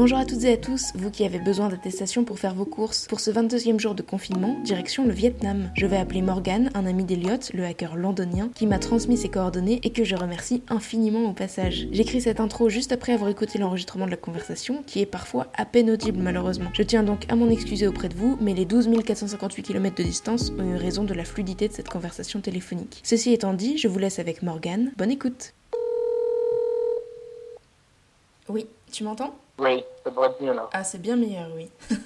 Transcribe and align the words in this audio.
Bonjour 0.00 0.16
à 0.16 0.24
toutes 0.24 0.44
et 0.44 0.54
à 0.54 0.56
tous, 0.56 0.92
vous 0.94 1.10
qui 1.10 1.26
avez 1.26 1.38
besoin 1.38 1.68
d'attestation 1.68 2.24
pour 2.24 2.38
faire 2.38 2.54
vos 2.54 2.64
courses. 2.64 3.06
Pour 3.06 3.20
ce 3.20 3.30
22e 3.30 3.78
jour 3.78 3.94
de 3.94 4.00
confinement, 4.00 4.58
direction 4.64 5.04
le 5.04 5.12
Vietnam. 5.12 5.70
Je 5.76 5.84
vais 5.84 5.98
appeler 5.98 6.22
Morgan, 6.22 6.70
un 6.72 6.86
ami 6.86 7.04
d'Eliott, 7.04 7.52
le 7.52 7.66
hacker 7.66 7.96
londonien, 7.96 8.48
qui 8.54 8.66
m'a 8.66 8.78
transmis 8.78 9.18
ses 9.18 9.28
coordonnées 9.28 9.78
et 9.82 9.90
que 9.90 10.02
je 10.02 10.16
remercie 10.16 10.62
infiniment 10.70 11.28
au 11.28 11.34
passage. 11.34 11.86
J'écris 11.92 12.22
cette 12.22 12.40
intro 12.40 12.70
juste 12.70 12.92
après 12.92 13.12
avoir 13.12 13.28
écouté 13.28 13.58
l'enregistrement 13.58 14.06
de 14.06 14.10
la 14.10 14.16
conversation, 14.16 14.82
qui 14.86 15.02
est 15.02 15.06
parfois 15.06 15.48
à 15.54 15.66
peine 15.66 15.90
audible 15.90 16.22
malheureusement. 16.22 16.70
Je 16.72 16.82
tiens 16.82 17.02
donc 17.02 17.30
à 17.30 17.36
m'en 17.36 17.50
excuser 17.50 17.86
auprès 17.86 18.08
de 18.08 18.16
vous, 18.16 18.38
mais 18.40 18.54
les 18.54 18.64
12 18.64 18.88
458 19.04 19.62
km 19.62 19.96
de 19.96 20.02
distance 20.02 20.50
ont 20.58 20.64
eu 20.64 20.76
raison 20.76 21.04
de 21.04 21.12
la 21.12 21.26
fluidité 21.26 21.68
de 21.68 21.74
cette 21.74 21.90
conversation 21.90 22.40
téléphonique. 22.40 23.02
Ceci 23.04 23.34
étant 23.34 23.52
dit, 23.52 23.76
je 23.76 23.86
vous 23.86 23.98
laisse 23.98 24.18
avec 24.18 24.42
Morgan. 24.42 24.92
Bonne 24.96 25.10
écoute. 25.10 25.52
Oui, 28.48 28.64
tu 28.90 29.04
m'entends? 29.04 29.34
Oui, 29.60 29.84
ça 30.02 30.10
devrait 30.10 30.28
être 30.28 30.42
mieux 30.42 30.54
là. 30.54 30.68
Ah, 30.72 30.82
c'est 30.82 31.00
bien 31.00 31.16
meilleur, 31.16 31.48
oui. 31.54 31.70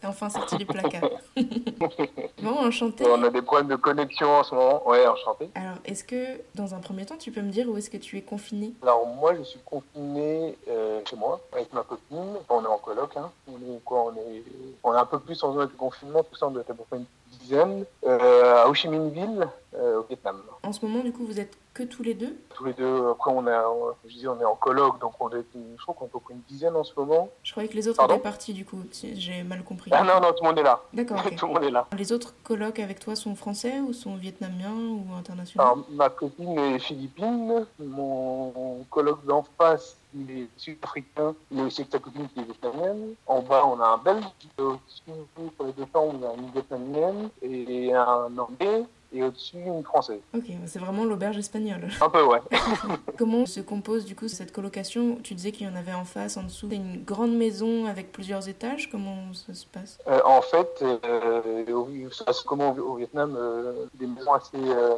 T'es 0.00 0.06
enfin 0.06 0.30
sorti 0.30 0.56
du 0.56 0.66
placard. 0.66 1.10
bon, 2.42 2.58
enchanté. 2.58 3.04
On 3.06 3.22
a 3.22 3.30
des 3.30 3.42
problèmes 3.42 3.68
de 3.68 3.76
connexion 3.76 4.28
en 4.28 4.44
ce 4.44 4.54
moment. 4.54 4.88
Ouais, 4.88 5.04
enchanté. 5.06 5.50
Alors, 5.54 5.76
est-ce 5.84 6.04
que, 6.04 6.40
dans 6.54 6.74
un 6.74 6.80
premier 6.80 7.04
temps, 7.04 7.16
tu 7.16 7.32
peux 7.32 7.40
me 7.40 7.50
dire 7.50 7.68
où 7.68 7.76
est-ce 7.76 7.90
que 7.90 7.96
tu 7.96 8.16
es 8.18 8.22
confiné? 8.22 8.72
Alors, 8.82 9.06
moi, 9.06 9.34
je 9.36 9.42
suis 9.42 9.60
confiné 9.64 10.56
euh, 10.68 11.00
chez 11.08 11.16
moi, 11.16 11.40
avec 11.52 11.72
ma 11.72 11.82
copine. 11.82 12.36
on 12.48 12.64
est 12.64 12.66
en 12.66 12.78
coloc, 12.78 13.16
hein. 13.16 13.30
On 13.48 13.56
est 13.56 13.80
quoi 13.84 14.06
On 14.06 14.16
est, 14.16 14.42
on 14.84 14.94
est 14.94 14.98
un 14.98 15.06
peu 15.06 15.18
plus 15.18 15.42
en 15.42 15.54
zone 15.54 15.68
de 15.68 15.72
confinement. 15.72 16.22
Tout 16.22 16.36
ça, 16.36 16.46
on 16.46 16.50
doit 16.52 16.62
être 16.62 16.70
à 16.70 16.74
peu 16.74 16.84
près 16.88 16.98
une 16.98 17.06
dizaine. 17.38 17.84
Euh, 18.04 18.62
à 18.62 18.68
Ho 18.68 18.74
Chi 18.74 18.88
Minh 18.88 19.10
Ville, 19.10 19.40
euh, 19.40 19.46
au 19.74 20.02
Vietnam. 20.08 20.42
En 20.62 20.72
ce 20.72 20.84
moment, 20.84 21.02
du 21.02 21.12
coup, 21.12 21.24
vous 21.24 21.40
êtes 21.40 21.56
que 21.74 21.82
tous 21.82 22.02
les 22.02 22.14
deux? 22.14 22.36
Tous 22.54 22.64
les 22.64 22.72
deux. 22.74 23.08
Après, 23.10 23.30
on, 23.30 23.46
a, 23.46 23.64
je 24.06 24.14
dis, 24.14 24.28
on 24.28 24.38
est 24.38 24.44
en 24.44 24.54
colloque, 24.54 25.00
donc 25.00 25.14
on 25.20 25.30
est, 25.30 25.44
je 25.54 25.82
crois 25.82 25.94
qu'on 25.94 26.06
est 26.06 26.08
peu 26.08 26.18
une 26.30 26.42
dizaine 26.48 26.76
en 26.76 26.84
ce 26.84 26.92
moment. 26.96 27.30
Je 27.42 27.52
croyais 27.52 27.68
que 27.68 27.74
les 27.74 27.88
autres 27.88 28.04
étaient 28.04 28.18
partis, 28.18 28.52
du 28.52 28.64
coup. 28.64 28.82
J'ai 29.14 29.42
mal 29.42 29.62
compris. 29.64 29.90
Ah 29.94 30.04
non, 30.04 30.20
non, 30.20 30.32
tout 30.32 30.42
le 30.42 30.48
monde 30.50 30.58
est 30.58 30.62
là. 30.62 30.80
D'accord. 30.92 31.22
tout 31.36 31.46
le 31.46 31.52
monde 31.54 31.64
est 31.64 31.70
là. 31.70 31.86
Les 31.96 32.12
autres 32.12 32.34
colloques 32.42 32.78
avec 32.78 33.00
toi 33.00 33.16
sont 33.16 33.34
français 33.34 33.80
ou 33.80 33.92
sont 33.92 34.16
vietnamiens 34.16 34.74
ou 34.74 35.14
internationaux? 35.16 35.64
Alors, 35.64 35.86
ma 35.90 36.10
copine 36.10 36.58
est 36.58 36.78
philippine. 36.78 37.66
Mon 37.78 38.84
colloque 38.90 39.24
d'en 39.24 39.44
face, 39.58 39.96
il 40.14 40.30
est 40.30 40.48
sud-africain. 40.56 41.34
Il 41.50 41.60
est 41.60 41.62
aussi 41.62 41.80
avec 41.80 41.92
sa 41.92 41.98
copine 41.98 42.28
qui 42.28 42.40
est 42.40 42.44
vietnamienne. 42.44 43.14
En 43.26 43.40
bas, 43.40 43.64
on 43.64 43.80
a 43.80 43.86
un 43.86 43.98
belge. 43.98 44.24
Au-dessus, 44.58 45.48
pour 45.56 45.66
les 45.66 45.72
deux 45.72 45.86
temps, 45.86 46.10
on 46.12 46.22
a 46.28 46.34
une 46.34 46.50
vietnamienne 46.50 47.30
et 47.40 47.94
un 47.94 48.36
anglais 48.36 48.84
et 49.12 49.22
au-dessus 49.22 49.56
une 49.58 49.84
française. 49.84 50.20
Ok, 50.34 50.44
c'est 50.66 50.78
vraiment 50.78 51.04
l'auberge 51.04 51.38
espagnole. 51.38 51.88
Un 52.00 52.08
peu, 52.08 52.22
ouais. 52.24 52.40
Comment 53.18 53.46
se 53.46 53.60
compose 53.60 54.04
du 54.04 54.14
coup 54.14 54.28
cette 54.28 54.52
colocation? 54.52 55.18
Tu 55.22 55.34
disais 55.34 55.52
qu'il 55.52 55.66
y 55.66 55.70
en 55.70 55.76
avait 55.76 55.92
en 55.92 56.04
face, 56.04 56.36
en 56.36 56.44
dessous. 56.44 56.68
C'est 56.70 56.76
une 56.76 57.02
grande 57.04 57.34
maison 57.34 57.86
avec 57.86 58.12
plusieurs 58.12 58.48
étages? 58.48 58.90
Comment 58.90 59.32
ça 59.34 59.54
se 59.54 59.66
passe? 59.66 59.98
Euh, 60.08 60.20
En 60.24 60.42
fait, 60.42 60.82
euh, 60.82 62.10
ça 62.10 62.24
passe 62.24 62.40
comment 62.42 62.70
au, 62.72 62.94
Vietnam 62.96 63.36
euh, 63.38 63.86
Des 63.94 64.06
maisons 64.06 64.32
assez. 64.32 64.56
Euh, 64.56 64.96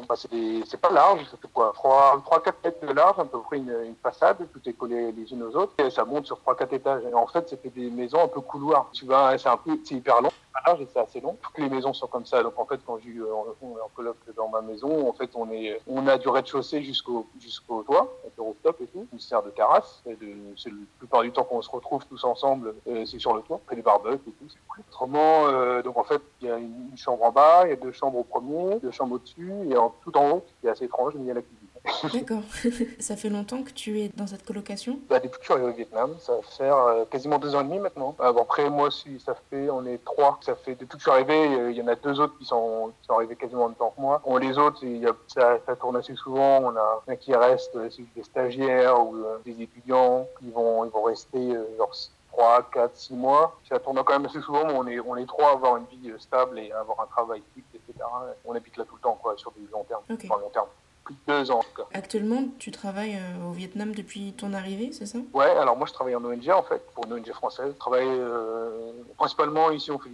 c'est 0.67 0.81
pas 0.81 0.91
large, 0.91 1.21
ça 1.31 1.37
fait 1.41 1.49
quoi? 1.53 1.73
3-4 1.77 2.53
mètres 2.65 2.87
de 2.87 2.93
large, 2.93 3.19
à 3.19 3.25
peu 3.25 3.41
près 3.41 3.59
une, 3.59 3.75
une, 3.85 3.97
façade, 4.03 4.37
tout 4.53 4.69
est 4.69 4.73
collé 4.73 5.13
les 5.13 5.33
unes 5.33 5.43
aux 5.43 5.57
autres. 5.57 5.73
Et 5.79 5.91
ça 5.91 6.05
monte 6.05 6.27
sur 6.27 6.39
3-4 6.47 6.75
étages. 6.75 7.03
Et 7.11 7.15
en 7.15 7.27
fait, 7.27 7.49
c'était 7.49 7.71
des 7.71 7.91
maisons 7.91 8.23
un 8.23 8.29
peu 8.29 8.41
couloirs. 8.41 8.89
Tu 8.93 9.05
vois, 9.05 9.37
c'est 9.39 9.49
un 9.49 9.57
peu, 9.57 9.79
c'est 9.85 9.95
hyper 9.97 10.21
long 10.21 10.31
large 10.67 10.81
et 10.83 10.89
c'est 10.93 11.01
assez 11.01 11.21
long. 11.21 11.37
Toutes 11.43 11.59
les 11.59 11.69
maisons 11.69 11.93
sont 11.93 12.07
comme 12.07 12.27
ça. 12.27 12.43
Donc 12.43 12.59
en 12.59 12.67
fait, 12.67 12.81
quand 12.87 12.99
j'ai 12.99 13.11
eu 13.11 13.25
en 13.25 13.89
colloque 13.95 14.17
dans 14.37 14.49
ma 14.49 14.61
maison, 14.61 15.09
en 15.09 15.13
fait, 15.13 15.31
on 15.35 15.51
est, 15.51 15.81
on 15.87 16.07
a 16.07 16.19
du 16.19 16.29
rez-de-chaussée 16.29 16.83
jusqu'au 16.83 17.27
jusqu'au 17.39 17.83
toit, 17.83 18.13
avec 18.23 18.33
le 18.37 18.45
et 18.81 18.87
tout, 18.87 19.07
une 19.13 19.21
serre 19.21 19.43
de 19.43 19.51
terrasse. 19.51 20.03
Et 20.07 20.17
de, 20.17 20.35
c'est 20.57 20.71
la 20.71 20.77
plupart 20.99 21.23
du 21.23 21.33
temps 21.33 21.45
qu'on 21.45 21.63
se 21.63 21.71
retrouve 21.71 22.05
tous 22.07 22.25
ensemble, 22.25 22.75
euh, 22.89 23.05
c'est 23.05 23.19
sur 23.19 23.35
le 23.35 23.43
toit, 23.43 23.61
près 23.67 23.77
des 23.77 23.83
barbecues 23.83 24.31
et 24.31 24.33
tout. 24.33 24.49
C'est 24.49 24.59
cool. 24.69 24.85
Autrement, 24.91 25.47
euh, 25.47 25.83
donc 25.83 25.97
en 25.99 26.05
fait, 26.05 26.23
il 26.41 26.49
y 26.49 26.51
a 26.51 26.59
une, 26.59 26.97
chambre 26.97 27.25
en 27.25 27.33
bas, 27.33 27.63
il 27.65 27.71
y 27.71 27.73
a 27.73 27.77
deux 27.77 27.93
chambres 27.93 28.19
au 28.19 28.25
premier, 28.25 28.79
deux 28.81 28.91
chambres 28.91 29.17
au-dessus, 29.17 29.53
et 29.69 29.77
en, 29.77 29.93
tout 30.03 30.17
en 30.17 30.31
haut, 30.31 30.45
qui 30.61 30.67
est 30.67 30.71
assez 30.71 30.85
étrange, 30.85 31.15
mais 31.15 31.23
il 31.23 31.27
y 31.27 31.31
a 31.31 31.35
la 31.35 31.43
cuisine. 31.43 31.64
D'accord. 32.13 32.43
ça 32.99 33.17
fait 33.17 33.29
longtemps 33.29 33.63
que 33.63 33.71
tu 33.71 34.01
es 34.01 34.09
dans 34.09 34.27
cette 34.27 34.45
colocation? 34.45 34.99
Bah, 35.09 35.21
Depuis 35.21 35.39
que 35.39 35.43
je 35.43 35.45
suis 35.45 35.53
arrivé 35.53 35.69
au 35.69 35.75
Vietnam, 35.75 36.15
ça 36.19 36.35
va 36.35 36.43
faire 36.43 36.77
euh, 36.77 37.05
quasiment 37.05 37.39
deux 37.39 37.55
ans 37.55 37.61
et 37.61 37.65
demi 37.65 37.79
maintenant. 37.79 38.17
Euh, 38.21 38.33
bon, 38.33 38.43
après, 38.43 38.71
moi, 38.71 38.91
si 38.91 39.21
ça 39.21 39.35
fait, 39.51 39.69
on 39.69 39.85
est 39.85 40.03
trois. 40.05 40.39
Ça 40.41 40.55
fait 40.55 40.75
depuis 40.75 40.97
que 40.97 40.99
je 40.99 41.03
suis 41.03 41.11
arrivé, 41.11 41.71
il 41.71 41.77
y 41.77 41.83
en 41.83 41.89
a 41.89 41.95
deux 41.95 42.19
autres 42.21 42.37
qui 42.39 42.47
sont, 42.47 42.93
qui 43.01 43.07
sont 43.07 43.15
arrivés 43.15 43.37
quasiment 43.37 43.65
en 43.65 43.69
même 43.69 43.77
temps 43.77 43.93
que 43.95 44.01
moi. 44.01 44.23
On, 44.25 44.39
les 44.39 44.57
autres, 44.57 44.79
il 44.83 44.99
y 44.99 45.07
a, 45.07 45.13
ça, 45.27 45.59
ça, 45.67 45.77
tourne 45.77 45.97
assez 45.97 46.15
souvent. 46.15 46.61
On 46.63 46.77
a 46.77 47.03
un 47.07 47.17
qui 47.17 47.35
reste, 47.35 47.77
c'est 47.91 48.15
des 48.15 48.23
stagiaires 48.23 49.07
ou 49.07 49.17
euh, 49.17 49.39
des 49.45 49.63
étudiants 49.63 50.27
qui 50.39 50.51
vont, 50.51 50.85
ils 50.85 50.91
vont 50.91 51.03
rester 51.03 51.55
genre 51.77 51.93
3, 52.33 52.71
4, 52.73 52.97
6 52.97 53.15
mois. 53.15 53.59
Ça 53.69 53.79
tourne 53.79 54.03
quand 54.05 54.15
même 54.15 54.27
assez 54.27 54.41
souvent, 54.41 54.65
mais 54.67 54.73
on 54.73 54.87
est, 54.87 55.01
on 55.01 55.17
est 55.17 55.27
trois 55.27 55.51
à 55.51 55.53
avoir 55.53 55.77
une 55.77 55.85
vie 55.85 56.13
stable 56.19 56.59
et 56.59 56.73
à 56.73 56.81
avoir 56.81 57.01
un 57.01 57.07
travail 57.07 57.43
fixe, 57.55 57.69
etc. 57.75 58.05
On 58.47 58.55
habite 58.55 58.77
là 58.79 58.85
tout 58.85 58.95
le 58.95 59.01
temps, 59.03 59.19
quoi, 59.23 59.35
sur 59.37 59.53
du 59.53 59.69
long 59.71 59.85
terme. 59.85 60.03
Okay. 60.11 60.29
Enfin, 60.31 60.41
long 60.41 60.51
terme 60.51 60.67
plus 61.05 61.15
de 61.15 61.21
deux 61.27 61.51
ans. 61.51 61.61
Actuellement, 61.93 62.45
tu 62.59 62.71
travailles 62.71 63.17
euh, 63.17 63.49
au 63.51 63.53
Vietnam 63.53 63.95
depuis 63.95 64.33
ton 64.33 64.53
arrivée, 64.53 64.91
c'est 64.93 65.07
ça? 65.07 65.19
Ouais, 65.33 65.51
alors 65.51 65.77
moi 65.77 65.87
je 65.87 65.93
travaille 65.93 66.17
en 66.17 66.25
ONG 66.25 66.49
en 66.49 66.63
fait, 66.63 66.83
pour 66.95 67.07
une 67.07 67.15
ONG 67.15 67.31
française. 67.33 67.73
Je 67.73 67.79
travaille 67.79 68.09
euh, 68.09 68.93
principalement 69.17 69.71
ici, 69.71 69.91
on 69.91 69.99
fait 69.99 70.09
au 70.09 70.13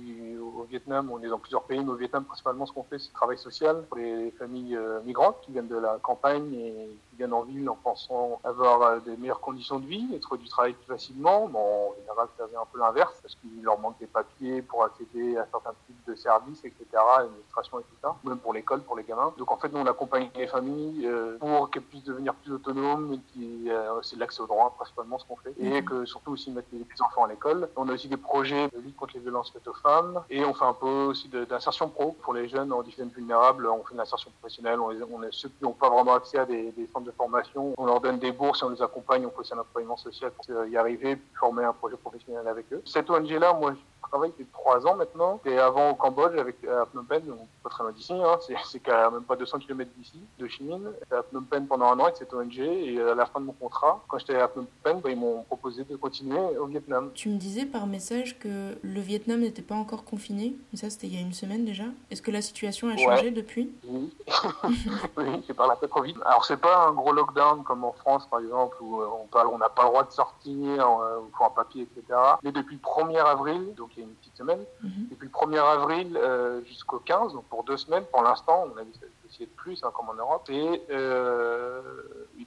Vietnam, 0.70 1.10
on 1.10 1.20
est 1.22 1.28
dans 1.28 1.38
plusieurs 1.38 1.64
pays, 1.64 1.80
mais 1.80 1.90
au 1.90 1.96
Vietnam 1.96 2.24
principalement 2.24 2.64
ce 2.64 2.72
qu'on 2.72 2.84
fait 2.84 2.98
c'est 2.98 3.08
le 3.08 3.14
travail 3.14 3.38
social 3.38 3.84
pour 3.88 3.98
les 3.98 4.30
familles 4.38 4.76
euh, 4.76 5.00
migrantes 5.02 5.36
qui 5.42 5.52
viennent 5.52 5.68
de 5.68 5.76
la 5.76 5.98
campagne 6.00 6.54
et 6.54 6.96
qui 7.10 7.16
viennent 7.16 7.32
en 7.32 7.42
ville 7.42 7.68
en 7.68 7.74
pensant 7.74 8.40
avoir 8.44 8.82
euh, 8.82 9.00
des 9.00 9.16
meilleures 9.16 9.40
conditions 9.40 9.80
de 9.80 9.86
vie 9.86 10.08
et 10.14 10.20
trouver 10.20 10.42
du 10.42 10.48
travail 10.48 10.74
plus 10.74 10.86
facilement. 10.86 11.48
Bon, 11.48 11.90
en 11.90 11.94
général 12.00 12.28
ça 12.38 12.46
vient 12.46 12.60
un 12.60 12.66
peu 12.72 12.78
l'inverse 12.78 13.18
parce 13.20 13.34
qu'il 13.34 13.62
leur 13.62 13.78
manque 13.80 13.98
des 13.98 14.06
papiers 14.06 14.62
pour 14.62 14.84
accéder 14.84 15.36
à 15.36 15.46
certains 15.50 15.74
types 15.86 16.06
de 16.06 16.14
services, 16.14 16.64
etc., 16.64 16.84
l'administration 16.92 17.80
et 17.80 17.82
tout 17.82 17.96
ça, 18.00 18.16
même 18.24 18.38
pour 18.38 18.54
l'école, 18.54 18.82
pour 18.82 18.96
les 18.96 19.04
gamins. 19.04 19.34
Donc 19.38 19.50
en 19.50 19.56
fait 19.56 19.72
nous 19.72 19.80
on 19.80 19.86
accompagne 19.86 20.30
les 20.36 20.46
familles 20.46 21.06
euh, 21.06 21.36
pour 21.38 21.70
qu'elles 21.70 21.82
puissent 21.82 22.04
devenir 22.04 22.34
plus 22.34 22.52
autonomes 22.52 23.12
et 23.14 23.18
qui 23.32 23.68
c'est 24.02 24.16
l'accès 24.16 24.40
au 24.40 24.46
droit 24.46 24.74
principalement 24.76 25.18
ce 25.18 25.24
qu'on 25.26 25.36
fait 25.36 25.54
et 25.58 25.84
que 25.84 26.04
surtout 26.04 26.32
aussi 26.32 26.50
mettre 26.50 26.68
les, 26.72 26.84
enfants 27.00 27.24
à 27.24 27.28
l'école. 27.28 27.68
On 27.76 27.88
a 27.88 27.92
aussi 27.92 28.08
des 28.08 28.16
projets 28.16 28.68
de 28.68 28.78
lutte 28.78 28.96
contre 28.96 29.14
les 29.14 29.20
violences 29.20 29.50
faites 29.50 29.66
aux 29.66 29.74
femmes 29.74 30.22
et 30.28 30.44
on 30.44 30.54
fait 30.54 30.59
un 30.62 30.72
peu 30.72 30.86
aussi 30.86 31.28
d'insertion 31.28 31.88
pro 31.88 32.12
pour 32.22 32.34
les 32.34 32.48
jeunes 32.48 32.72
en 32.72 32.82
difficulté 32.82 33.14
vulnérables. 33.16 33.66
On 33.66 33.82
fait 33.84 33.94
de 33.94 33.98
l'insertion 33.98 34.30
professionnelle. 34.40 34.78
On, 34.80 34.88
les, 34.88 35.02
on 35.02 35.22
est 35.22 35.32
ceux 35.32 35.48
qui 35.48 35.64
n'ont 35.64 35.72
pas 35.72 35.88
vraiment 35.88 36.14
accès 36.14 36.38
à 36.38 36.46
des, 36.46 36.72
des, 36.72 36.86
centres 36.86 37.06
de 37.06 37.10
formation. 37.12 37.74
On 37.78 37.86
leur 37.86 38.00
donne 38.00 38.18
des 38.18 38.32
bourses 38.32 38.62
et 38.62 38.64
on 38.64 38.70
les 38.70 38.82
accompagne. 38.82 39.26
On 39.26 39.30
fait 39.30 39.52
un 39.54 39.58
accompagnement 39.58 39.96
social 39.96 40.30
pour 40.32 40.44
y 40.66 40.76
arriver, 40.76 41.18
former 41.38 41.64
un 41.64 41.72
projet 41.72 41.96
professionnel 41.96 42.46
avec 42.46 42.72
eux. 42.72 42.82
Cette 42.84 43.10
ONG 43.10 43.30
là, 43.30 43.52
moi 43.52 43.72
travaille 44.10 44.30
depuis 44.30 44.46
trois 44.52 44.86
ans 44.86 44.96
maintenant. 44.96 45.40
Et 45.46 45.58
avant 45.58 45.90
au 45.90 45.94
Cambodge 45.94 46.36
avec 46.36 46.56
à 46.64 46.86
Phnom 46.86 47.04
Penh, 47.04 47.24
donc 47.26 47.38
pas 47.62 47.70
très 47.70 47.84
loin 47.84 47.92
d'ici, 47.92 48.12
hein, 48.12 48.38
c'est 48.64 48.80
quand 48.80 49.10
même 49.12 49.22
pas 49.22 49.36
200 49.36 49.58
km 49.60 49.90
d'ici, 49.96 50.20
de 50.38 50.48
Chine. 50.48 50.90
J'étais 51.00 51.14
à 51.14 51.22
Phnom 51.22 51.42
Penh 51.42 51.66
pendant 51.66 51.86
un 51.86 51.98
an 51.98 52.04
avec 52.04 52.16
cette 52.16 52.32
ONG 52.34 52.58
et 52.58 53.00
à 53.00 53.14
la 53.14 53.26
fin 53.26 53.40
de 53.40 53.46
mon 53.46 53.52
contrat, 53.52 54.02
quand 54.08 54.18
j'étais 54.18 54.36
à 54.36 54.48
Phnom 54.48 54.66
Penh, 54.82 55.00
bah, 55.00 55.10
ils 55.10 55.18
m'ont 55.18 55.42
proposé 55.44 55.84
de 55.84 55.96
continuer 55.96 56.38
au 56.58 56.66
Vietnam. 56.66 57.10
Tu 57.14 57.28
me 57.28 57.38
disais 57.38 57.66
par 57.66 57.86
message 57.86 58.38
que 58.38 58.76
le 58.82 59.00
Vietnam 59.00 59.40
n'était 59.40 59.62
pas 59.62 59.74
encore 59.74 60.04
confiné, 60.04 60.56
mais 60.72 60.78
ça 60.78 60.90
c'était 60.90 61.06
il 61.06 61.14
y 61.14 61.18
a 61.18 61.20
une 61.20 61.32
semaine 61.32 61.64
déjà. 61.64 61.84
Est-ce 62.10 62.22
que 62.22 62.30
la 62.30 62.42
situation 62.42 62.88
a 62.88 62.96
changé 62.96 63.30
depuis? 63.30 63.72
Oui, 63.86 64.12
oui 65.16 65.42
c'est 65.46 65.54
par 65.54 65.66
la 65.66 65.76
trop 65.88 66.02
vite. 66.02 66.16
Alors 66.24 66.44
c'est 66.44 66.60
pas 66.60 66.86
un 66.86 66.92
gros 66.92 67.12
lockdown 67.12 67.64
comme 67.64 67.84
en 67.84 67.92
France 67.92 68.26
par 68.30 68.40
exemple 68.40 68.76
où 68.80 69.00
on 69.02 69.58
n'a 69.58 69.68
pas 69.68 69.82
le 69.82 69.88
droit 69.88 70.04
de 70.04 70.12
sortir, 70.12 70.52
il 70.52 71.36
faut 71.36 71.44
un 71.44 71.50
papier, 71.50 71.82
etc. 71.82 72.18
Mais 72.42 72.52
depuis 72.52 72.76
le 72.76 72.80
1er 72.80 73.24
avril, 73.24 73.74
donc 73.76 73.90
une 74.02 74.14
petite 74.14 74.36
semaine. 74.36 74.62
Mm 74.82 74.88
-hmm. 74.88 75.08
Depuis 75.10 75.28
le 75.30 75.32
1er 75.40 75.64
avril 75.78 76.08
euh, 76.16 76.62
jusqu'au 76.64 76.98
15, 76.98 77.32
donc 77.34 77.44
pour 77.52 77.64
deux 77.64 77.76
semaines, 77.76 78.04
pour 78.12 78.22
l'instant, 78.22 78.58
on 78.68 78.76
a 78.78 78.82
essayé 79.28 79.46
de 79.46 79.56
plus, 79.62 79.78
hein, 79.84 79.90
comme 79.96 80.08
en 80.08 80.18
Europe, 80.24 80.44
et 80.50 80.82
euh, 80.90 81.82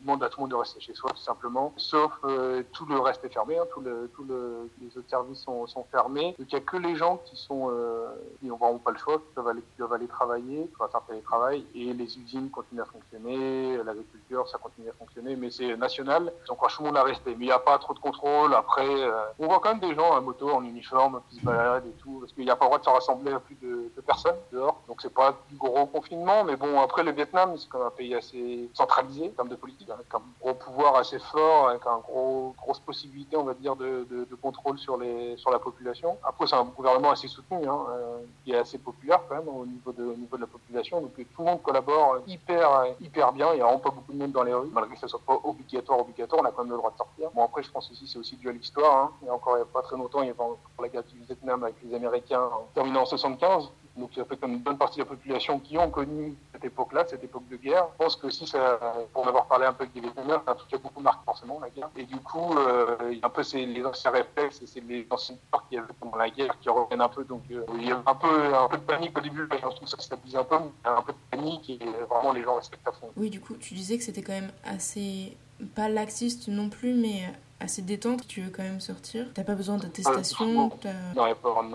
demande 0.04 0.24
à 0.24 0.30
tout 0.30 0.40
le 0.40 0.44
monde 0.44 0.52
de 0.52 0.56
rester 0.56 0.80
chez 0.80 0.94
soi, 0.94 1.12
tout 1.12 1.22
simplement, 1.22 1.74
sauf 1.78 2.12
euh, 2.26 2.64
tout 2.74 2.86
le 2.86 3.00
reste 3.00 3.24
est 3.24 3.30
fermé, 3.30 3.58
hein, 3.58 3.64
tout 3.74 3.82
le, 3.82 4.10
tout 4.16 4.24
le, 4.24 4.70
les 4.82 4.98
autres 4.98 5.10
services 5.10 5.40
sont, 5.40 5.66
sont 5.68 5.86
fermés, 5.92 6.36
donc 6.38 6.52
il 6.52 6.56
n'y 6.56 6.62
a 6.62 6.66
que 6.66 6.78
les 6.78 6.96
gens 6.96 7.18
qui 7.26 7.36
sont, 7.36 7.70
euh, 7.72 8.08
qui 8.40 8.48
n'ont 8.48 8.58
vraiment 8.58 8.80
pas 8.80 8.92
le 8.92 8.98
choix, 8.98 9.18
qui 9.18 9.34
peuvent 9.34 9.48
aller, 9.48 9.62
qui 9.62 9.78
doivent 9.78 9.94
aller 9.94 10.08
travailler, 10.08 10.68
qui 10.68 10.78
doivent 10.78 10.92
faire 10.92 11.02
télétravail, 11.08 11.66
et 11.74 11.94
les 11.94 12.18
usines 12.20 12.50
continuent 12.50 12.82
à 12.82 12.86
fonctionner, 12.86 13.78
l'agriculture, 13.84 14.48
ça 14.50 14.58
continue 14.58 14.90
à 14.90 14.94
fonctionner, 14.94 15.36
mais 15.36 15.50
c'est 15.50 15.76
national, 15.78 16.32
donc 16.48 16.58
franchement, 16.58 16.90
on 16.92 16.96
a 16.96 17.04
resté, 17.04 17.32
mais 17.36 17.46
il 17.46 17.48
n'y 17.48 17.52
a 17.52 17.60
pas 17.60 17.78
trop 17.78 17.94
de 17.94 18.00
contrôle, 18.00 18.54
après, 18.54 18.88
euh, 18.88 19.12
on 19.40 19.48
voit 19.48 19.60
quand 19.60 19.70
même 19.70 19.90
des 19.90 19.96
gens 19.96 20.14
à 20.16 20.22
moto, 20.22 20.50
en 20.52 20.64
uniforme, 20.64 21.22
qui 21.30 21.38
se 21.38 21.46
baladent 21.46 21.88
et 21.88 22.02
tout, 22.02 22.20
parce 22.20 22.34
qu'il 22.34 22.44
n'y 22.46 22.52
a 22.52 22.56
pas 22.56 22.66
le 22.66 22.70
droit 22.70 22.80
de 22.80 22.86
se 22.86 22.90
rassembler 22.90 23.32
à 23.32 23.40
plus 23.40 23.56
de, 23.56 23.92
de 23.96 24.02
personnes 24.02 24.36
dehors, 24.52 24.82
donc 24.88 25.02
c'est 25.02 25.14
pas 25.14 25.36
du 25.50 25.56
gros 25.56 25.86
confinement, 25.86 26.44
mais 26.44 26.56
bon, 26.56 26.82
après, 26.82 27.04
le 27.04 27.12
Vietnam, 27.12 27.56
c'est 27.58 27.70
quand 27.70 27.80
même 27.80 27.88
un 27.88 27.92
pays 27.92 28.14
assez 28.16 28.70
centralisé 28.74 29.30
en 29.30 29.36
termes 29.36 29.50
de 29.50 29.56
politique, 29.56 29.90
avec 29.94 30.08
un 30.14 30.22
gros 30.42 30.54
pouvoir 30.54 30.96
assez 30.98 31.20
fort, 31.20 31.70
avec 31.70 31.86
un 31.86 32.00
gros, 32.00 32.56
grosse 32.58 32.80
possibilité, 32.80 33.38
on 33.38 33.44
va 33.44 33.54
dire, 33.54 33.76
de, 33.76 34.06
de, 34.10 34.36
contrôle 34.42 34.78
sur, 34.78 34.98
les, 34.98 35.38
sur 35.38 35.52
la 35.52 35.60
population. 35.60 36.18
Après, 36.24 36.48
c'est 36.48 36.56
un 36.56 36.66
gouvernement 36.66 37.12
assez 37.12 37.28
soutenu, 37.28 37.68
hein, 37.68 37.80
euh, 37.90 38.18
qui 38.44 38.52
est 38.52 38.58
assez 38.58 38.78
populaire 38.78 39.22
quand 39.28 39.36
même 39.36 39.48
au 39.48 39.66
niveau 39.66 39.92
de, 39.92 40.04
au 40.04 40.16
niveau 40.16 40.36
de 40.36 40.42
la 40.42 40.48
population. 40.48 41.02
Donc, 41.02 41.14
tout 41.16 41.42
le 41.42 41.46
monde 41.46 41.62
collabore 41.62 42.20
hyper, 42.28 42.86
hyper 43.00 43.32
bien. 43.32 43.54
Il 43.54 43.56
n'y 43.56 43.62
a 43.62 43.66
vraiment 43.66 43.80
pas 43.80 43.92
beaucoup 43.92 44.12
de 44.12 44.18
monde 44.18 44.32
dans 44.32 44.44
les 44.44 44.54
rues, 44.54 44.70
malgré 44.72 44.96
que 44.96 45.02
ce 45.02 45.08
soit 45.08 45.22
pas 45.26 45.40
obligatoire, 45.44 46.00
obligatoire. 46.00 46.42
On 46.44 46.46
a 46.46 46.52
quand 46.52 46.64
même 46.64 46.72
le 46.72 46.78
droit 46.78 46.92
de 46.92 46.98
sortir. 46.98 47.30
Bon, 47.34 47.44
après, 47.44 47.64
je 47.64 47.72
pense 47.72 47.90
aussi 47.92 48.08
c'est 48.08 48.20
aussi 48.20 48.36
dû 48.36 48.50
à 48.50 48.52
l'histoire. 48.52 48.98
Hein. 48.98 49.12
Il 49.22 49.28
y 49.28 49.30
a 49.30 49.34
encore 49.34 49.58
il 49.58 49.60
y 49.60 49.64
a 49.64 49.66
pas 49.66 49.82
très 49.82 49.96
longtemps, 49.96 50.22
il 50.22 50.28
y 50.28 50.32
avait 50.32 50.40
encore 50.42 50.58
la 50.82 50.90
guerre 50.90 51.04
du 51.04 51.20
Vietnam 51.20 51.64
avec 51.64 51.76
les 51.84 51.96
Américains, 51.96 52.42
en 52.42 52.68
terminant 52.74 53.02
en 53.02 53.06
75. 53.06 53.70
Donc 53.96 54.10
il 54.16 54.20
y 54.20 54.22
a 54.22 54.26
comme 54.26 54.54
une 54.54 54.60
bonne 54.60 54.78
partie 54.78 54.98
de 54.98 55.04
la 55.04 55.10
population 55.10 55.60
qui 55.60 55.78
ont 55.78 55.90
connu 55.90 56.36
cette 56.64 56.72
époque-là, 56.72 57.06
cette 57.08 57.24
époque 57.24 57.48
de 57.50 57.58
guerre. 57.58 57.88
Je 57.94 57.98
pense 58.04 58.16
que 58.16 58.30
si 58.30 58.48
ça, 58.48 58.80
pour 59.12 59.24
en 59.24 59.28
avoir 59.28 59.48
parlé 59.48 59.66
un 59.66 59.74
peu 59.74 59.84
avec 59.84 59.94
des 59.94 60.02
Vietnamiens, 60.02 60.42
c'est 60.44 60.52
un 60.52 60.56
truc 60.56 60.70
qui 60.70 60.76
a 60.76 60.78
beaucoup 60.78 61.02
marqué 61.02 61.20
forcément 61.26 61.60
la 61.60 61.70
guerre. 61.70 61.90
Et 61.98 62.06
du 62.06 62.18
coup, 62.18 62.58
euh, 62.58 63.16
un 63.22 63.30
peu 63.30 63.44
ces, 63.44 63.66
les 63.66 63.86
anciens 63.86 64.12
réflexes 64.12 64.62
et 64.62 64.68
c'est 64.68 64.80
les 64.82 65.06
anciens 65.10 65.36
peurs 65.52 65.68
qu'il 65.68 65.78
y 65.78 65.82
avait 65.82 65.94
pendant 66.00 66.18
la 66.18 66.30
guerre 66.30 66.58
qui 66.60 66.70
reviennent 66.70 67.02
un 67.02 67.10
peu. 67.10 67.24
Donc 67.26 67.44
euh, 67.52 67.66
il 67.76 67.88
y 67.88 67.92
a 67.92 68.02
un 68.06 68.16
peu, 68.16 68.56
un 68.56 68.68
peu 68.68 68.78
de 68.78 68.84
panique 68.84 69.18
au 69.18 69.22
début, 69.22 69.48
je 69.52 69.58
trouve 69.58 69.80
que 69.80 69.90
ça 69.90 69.98
stabilise 70.00 70.36
un 70.36 70.44
peu, 70.44 70.60
mais 70.60 70.72
il 70.84 70.88
y 70.88 70.90
a 70.90 70.98
un 70.98 71.02
peu 71.02 71.12
de 71.12 71.18
panique 71.32 71.70
et 71.70 71.80
vraiment 72.10 72.32
les 72.32 72.44
gens 72.44 72.56
respectent 72.56 72.88
à 72.88 72.92
fond. 72.92 73.10
Oui, 73.18 73.30
du 73.30 73.42
coup, 73.42 73.56
tu 73.56 73.74
disais 73.74 73.98
que 73.98 74.04
c'était 74.04 74.22
quand 74.22 74.34
même 74.34 74.52
assez, 74.64 75.38
pas 75.76 75.90
laxiste 75.90 76.48
non 76.48 76.70
plus, 76.70 76.94
mais 76.94 77.24
assez 77.64 77.82
détente, 77.82 78.28
tu 78.28 78.42
veux 78.42 78.52
quand 78.52 78.64
même 78.64 78.82
sortir. 78.82 79.28
T'as 79.34 79.44
pas 79.44 79.56
besoin 79.56 79.78
d'attestation 79.78 80.46
Non, 80.46 80.72
il 80.84 81.24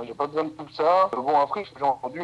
n'y 0.05 0.11
a, 0.11 0.15
pas 0.15 0.27
besoin 0.27 0.45
de 0.45 0.51
tout 0.51 0.69
ça. 0.73 1.11
Euh, 1.15 1.17
bon, 1.17 1.39
après, 1.39 1.65
j'ai 1.65 1.83
entendu, 1.83 2.21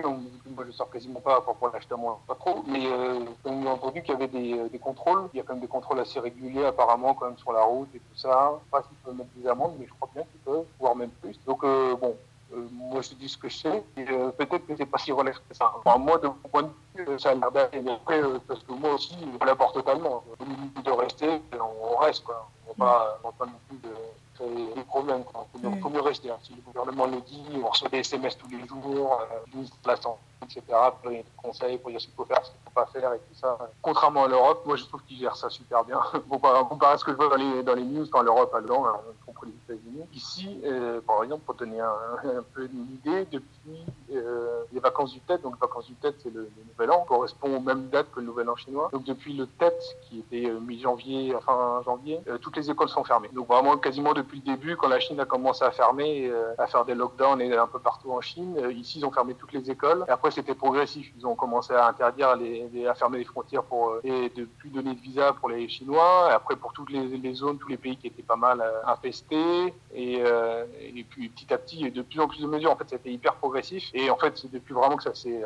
moi 0.54 0.64
je 0.66 0.72
sors 0.72 0.90
quasiment 0.90 1.20
pas 1.20 1.40
pour 1.40 1.70
l'acheter 1.72 1.94
à 1.94 1.96
moi, 1.96 2.20
pas 2.26 2.34
trop, 2.34 2.62
mais 2.66 2.86
euh, 2.86 3.20
j'ai 3.44 3.68
entendu 3.68 4.02
qu'il 4.02 4.12
y 4.12 4.16
avait 4.16 4.28
des, 4.28 4.58
euh, 4.58 4.68
des, 4.68 4.78
contrôles. 4.78 5.28
Il 5.32 5.38
y 5.38 5.40
a 5.40 5.42
quand 5.44 5.54
même 5.54 5.62
des 5.62 5.68
contrôles 5.68 6.00
assez 6.00 6.20
réguliers 6.20 6.64
apparemment 6.66 7.14
quand 7.14 7.26
même 7.26 7.38
sur 7.38 7.52
la 7.52 7.62
route 7.62 7.88
et 7.94 7.98
tout 7.98 8.16
ça. 8.16 8.52
Pas 8.70 8.82
s'ils 8.82 8.96
peuvent 8.98 9.16
mettre 9.16 9.30
des 9.36 9.48
amendes, 9.48 9.74
mais 9.78 9.86
je 9.86 9.92
crois 9.94 10.10
bien 10.14 10.22
qu'ils 10.24 10.40
peuvent, 10.40 10.66
voire 10.78 10.94
même 10.94 11.10
plus. 11.22 11.38
Donc 11.46 11.64
euh, 11.64 11.96
bon, 11.96 12.14
euh, 12.54 12.68
moi 12.72 13.00
je 13.00 13.14
dis 13.14 13.28
ce 13.28 13.38
que 13.38 13.48
je 13.48 13.56
sais, 13.56 13.84
et 13.96 14.06
euh, 14.10 14.30
peut-être 14.30 14.66
que 14.66 14.76
c'est 14.76 14.86
pas 14.86 14.98
si 14.98 15.12
relève 15.12 15.34
que 15.48 15.54
ça. 15.54 15.72
Enfin, 15.84 15.98
moi, 15.98 16.18
de 16.18 16.28
mon 16.28 16.34
point 16.34 16.62
de 16.62 16.70
vue, 16.94 17.18
ça 17.18 17.30
a 17.30 17.34
l'air 17.34 17.50
d'aller. 17.50 17.80
Mais 17.82 17.92
après, 17.92 18.22
euh, 18.22 18.38
parce 18.46 18.62
que 18.62 18.72
moi 18.72 18.94
aussi, 18.94 19.16
je 19.20 19.38
collabore 19.38 19.72
totalement. 19.72 20.22
Au 20.38 20.44
lieu 20.44 20.82
de 20.82 20.90
rester, 20.90 21.40
on 21.52 21.96
reste, 21.96 22.24
quoi. 22.24 22.48
Va 22.76 22.86
pas, 22.86 23.20
va 23.22 23.32
pas 23.32 23.46
non 23.46 23.58
plus 23.68 23.78
de 23.78 23.94
créer 24.34 24.74
des 24.74 24.82
problèmes. 24.82 25.24
Il 25.54 25.60
faut, 25.60 25.76
faut, 25.80 25.88
mieux 25.90 26.00
rester. 26.00 26.30
Hein. 26.30 26.38
Si 26.42 26.54
le 26.54 26.62
gouvernement 26.62 27.06
le 27.06 27.20
dit, 27.22 27.42
on 27.62 27.68
reçoit 27.68 27.88
des 27.88 27.98
SMS 27.98 28.36
tous 28.36 28.48
les 28.48 28.66
jours, 28.66 29.20
euh, 29.20 29.54
ministre 29.54 29.76
de 29.82 29.88
la 29.88 29.96
Santé, 29.96 30.20
etc., 30.44 30.62
pour 30.68 31.10
donner 31.10 31.24
conseils, 31.36 31.78
pour 31.78 31.90
dire 31.90 32.00
ce 32.00 32.06
qu'il 32.06 32.14
faut 32.14 32.24
faire, 32.24 32.44
ce 32.44 32.50
qu'il 32.50 32.60
ne 32.60 32.64
faut 32.64 32.74
pas 32.74 32.86
faire 32.86 33.12
et 33.12 33.18
tout 33.18 33.34
ça. 33.34 33.58
Contrairement 33.82 34.24
à 34.24 34.28
l'Europe, 34.28 34.62
moi 34.66 34.76
je 34.76 34.84
trouve 34.84 35.02
qu'ils 35.04 35.18
gèrent 35.18 35.36
ça 35.36 35.50
super 35.50 35.84
bien. 35.84 36.00
Comparé 36.28 36.94
à 36.94 36.98
ce 36.98 37.04
que 37.04 37.12
je 37.12 37.16
vois 37.16 37.28
dans 37.28 37.36
les, 37.36 37.62
dans 37.62 37.74
les 37.74 37.84
news, 37.84 38.06
enfin 38.12 38.22
l'Europe, 38.22 38.54
dedans, 38.62 38.86
hein, 38.86 39.00
compris 39.26 39.50
les 39.50 39.74
États-Unis. 39.74 40.04
Ici, 40.14 40.60
euh, 40.64 41.00
par 41.00 41.22
exemple, 41.22 41.42
pour 41.44 41.54
donner 41.54 41.80
un, 41.80 41.94
peu 42.54 42.66
une 42.66 42.86
idée, 42.94 43.26
depuis 43.30 43.84
euh, 44.12 44.62
les 44.72 44.80
vacances 44.80 45.12
du 45.12 45.20
Tet, 45.20 45.38
donc 45.38 45.54
les 45.54 45.60
vacances 45.60 45.86
du 45.86 45.94
Tet, 45.94 46.14
c'est 46.22 46.32
le, 46.32 46.50
Nouvel 46.68 46.90
An, 46.90 47.04
correspond 47.06 47.56
aux 47.56 47.60
mêmes 47.60 47.88
dates 47.88 48.10
que 48.12 48.20
le 48.20 48.26
Nouvel 48.26 48.48
An 48.48 48.56
chinois. 48.56 48.88
Donc 48.92 49.04
depuis 49.04 49.34
le 49.34 49.46
Tet, 49.46 49.76
qui 50.02 50.20
était 50.20 50.50
euh, 50.50 50.58
mi-janvier, 50.60 51.36
fin 51.44 51.82
janvier, 51.84 52.20
toutes 52.40 52.56
les 52.56 52.70
écoles 52.70 52.88
sont 52.88 53.04
fermées. 53.04 53.30
Donc 53.32 53.48
vraiment 53.48 53.76
quasiment 53.76 54.12
depuis 54.12 54.42
le 54.44 54.52
début, 54.52 54.76
quand 54.76 54.88
la 54.88 55.00
Chine 55.00 55.20
a 55.20 55.24
commencé 55.24 55.64
à 55.64 55.70
fermer, 55.70 56.32
à 56.58 56.66
faire 56.66 56.84
des 56.84 56.94
lockdowns 56.94 57.40
et 57.40 57.56
un 57.56 57.66
peu 57.66 57.78
partout 57.78 58.12
en 58.12 58.20
Chine, 58.20 58.56
ici 58.70 58.98
ils 58.98 59.04
ont 59.04 59.10
fermé 59.10 59.34
toutes 59.34 59.52
les 59.52 59.70
écoles. 59.70 60.04
C'était 60.34 60.54
progressif, 60.54 61.10
ils 61.16 61.26
ont 61.26 61.34
commencé 61.34 61.72
à 61.72 61.88
interdire, 61.88 62.28
à 62.28 62.94
fermer 62.94 63.18
les 63.18 63.24
frontières 63.24 63.62
pour 63.62 63.90
euh, 63.90 64.00
et 64.04 64.28
de 64.30 64.44
plus 64.44 64.70
donner 64.70 64.94
de 64.94 65.00
visa 65.00 65.32
pour 65.32 65.48
les 65.48 65.68
Chinois. 65.68 66.28
Et 66.30 66.34
après 66.34 66.56
pour 66.56 66.72
toutes 66.72 66.90
les, 66.90 67.34
zones, 67.34 67.58
tous 67.58 67.68
les 67.68 67.76
pays 67.76 67.96
qui 67.96 68.08
étaient 68.08 68.22
pas 68.22 68.36
mal 68.36 68.62
infestés. 68.86 69.74
Et, 69.94 70.14
et 70.18 71.04
puis 71.08 71.28
petit 71.28 71.52
à 71.52 71.58
petit, 71.58 71.90
de 71.90 72.02
plus 72.02 72.20
en 72.20 72.28
plus 72.28 72.40
de 72.40 72.46
mesures. 72.46 72.72
En 72.72 72.76
fait, 72.76 72.88
c'était 72.88 73.12
hyper 73.12 73.34
progressif. 73.36 73.90
Et 73.94 74.10
en 74.10 74.16
fait, 74.16 74.36
c'est 74.36 74.50
depuis 74.50 74.74
vraiment 74.74 74.96
que 74.96 75.02
ça 75.04 75.14
s'est 75.14 75.42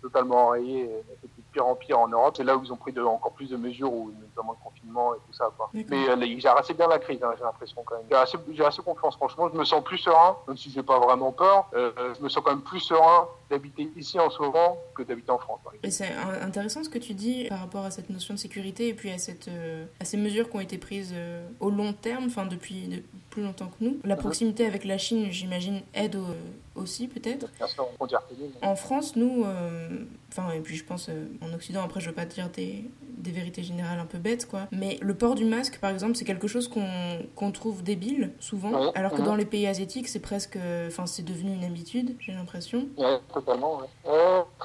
totalement 0.00 0.46
enrayé, 0.48 0.90
pire 1.52 1.66
en 1.66 1.74
pire 1.74 1.98
en 1.98 2.08
Europe. 2.08 2.34
C'est 2.36 2.44
là 2.44 2.56
où 2.56 2.64
ils 2.64 2.72
ont 2.72 2.76
pris 2.76 2.92
de, 2.92 3.02
encore 3.02 3.32
plus 3.32 3.50
de 3.50 3.56
mesures, 3.56 3.92
où, 3.92 4.12
notamment 4.20 4.52
le 4.52 4.64
confinement 4.64 5.14
et 5.14 5.18
tout 5.26 5.32
ça. 5.32 5.50
Quoi. 5.56 5.70
Mais 5.72 6.08
euh, 6.08 6.16
ils 6.24 6.40
gèrent 6.40 6.56
assez 6.56 6.74
bien 6.74 6.88
la 6.88 6.98
crise, 6.98 7.22
hein, 7.22 7.32
j'ai 7.36 7.44
l'impression 7.44 7.82
quand 7.84 7.96
même. 7.96 8.06
J'ai 8.10 8.16
assez, 8.16 8.38
j'ai 8.52 8.64
assez 8.64 8.82
confiance, 8.82 9.16
franchement. 9.16 9.48
Je 9.52 9.58
me 9.58 9.64
sens 9.64 9.82
plus 9.84 9.98
serein, 9.98 10.36
même 10.48 10.56
si 10.56 10.70
j'ai 10.70 10.82
pas 10.82 10.98
vraiment 10.98 11.32
peur. 11.32 11.68
Euh, 11.74 11.92
je 12.16 12.22
me 12.22 12.28
sens 12.28 12.42
quand 12.44 12.52
même 12.52 12.62
plus 12.62 12.80
serein 12.80 13.28
d'habiter 13.50 13.90
ici 13.96 14.18
en 14.18 14.30
ce 14.30 14.40
moment 14.40 14.78
que 14.94 15.02
d'habiter 15.02 15.30
en 15.30 15.38
France. 15.38 15.60
Et 15.82 15.90
c'est 15.90 16.12
intéressant 16.40 16.82
ce 16.82 16.88
que 16.88 16.98
tu 16.98 17.14
dis 17.14 17.46
par 17.48 17.60
rapport 17.60 17.84
à 17.84 17.90
cette 17.90 18.10
notion 18.10 18.34
de 18.34 18.38
sécurité 18.38 18.88
et 18.88 18.94
puis 18.94 19.10
à, 19.10 19.18
cette, 19.18 19.48
euh, 19.48 19.84
à 20.00 20.04
ces 20.04 20.16
mesures 20.16 20.48
qui 20.48 20.56
ont 20.56 20.60
été 20.60 20.78
prises 20.78 21.12
euh, 21.14 21.46
au 21.60 21.70
long 21.70 21.92
terme, 21.92 22.24
enfin 22.26 22.46
depuis 22.46 22.88
de, 22.88 23.02
plus 23.32 23.42
longtemps 23.42 23.68
que 23.78 23.84
nous. 23.84 23.98
La 24.04 24.16
proximité 24.16 24.66
avec 24.66 24.84
la 24.84 24.98
Chine, 24.98 25.28
j'imagine, 25.30 25.80
aide 25.94 26.16
au, 26.16 26.26
aussi 26.80 27.08
peut-être. 27.08 27.48
En 28.60 28.76
France, 28.76 29.16
nous, 29.16 29.44
enfin, 30.30 30.52
et 30.52 30.60
puis 30.60 30.76
je 30.76 30.84
pense 30.84 31.10
en 31.40 31.52
Occident, 31.52 31.82
après 31.82 32.00
je 32.00 32.08
veux 32.08 32.14
pas 32.14 32.26
dire 32.26 32.50
des, 32.50 32.84
des 33.18 33.30
vérités 33.30 33.62
générales 33.62 33.98
un 33.98 34.06
peu 34.06 34.18
bêtes, 34.18 34.46
quoi, 34.46 34.68
mais 34.70 34.98
le 35.00 35.14
port 35.14 35.34
du 35.34 35.44
masque, 35.44 35.78
par 35.80 35.90
exemple, 35.90 36.14
c'est 36.16 36.24
quelque 36.24 36.46
chose 36.46 36.68
qu'on 36.68 37.26
qu 37.36 37.52
trouve 37.52 37.82
débile, 37.82 38.32
souvent, 38.38 38.86
ouais, 38.86 38.92
alors 38.94 39.12
que 39.12 39.18
ouais. 39.18 39.24
dans 39.24 39.36
les 39.36 39.46
pays 39.46 39.66
asiatiques, 39.66 40.08
c'est 40.08 40.20
presque, 40.20 40.58
enfin, 40.86 41.06
c'est 41.06 41.24
devenu 41.24 41.54
une 41.54 41.64
habitude, 41.64 42.16
j'ai 42.20 42.32
l'impression. 42.32 42.86
Totalement. 43.32 43.80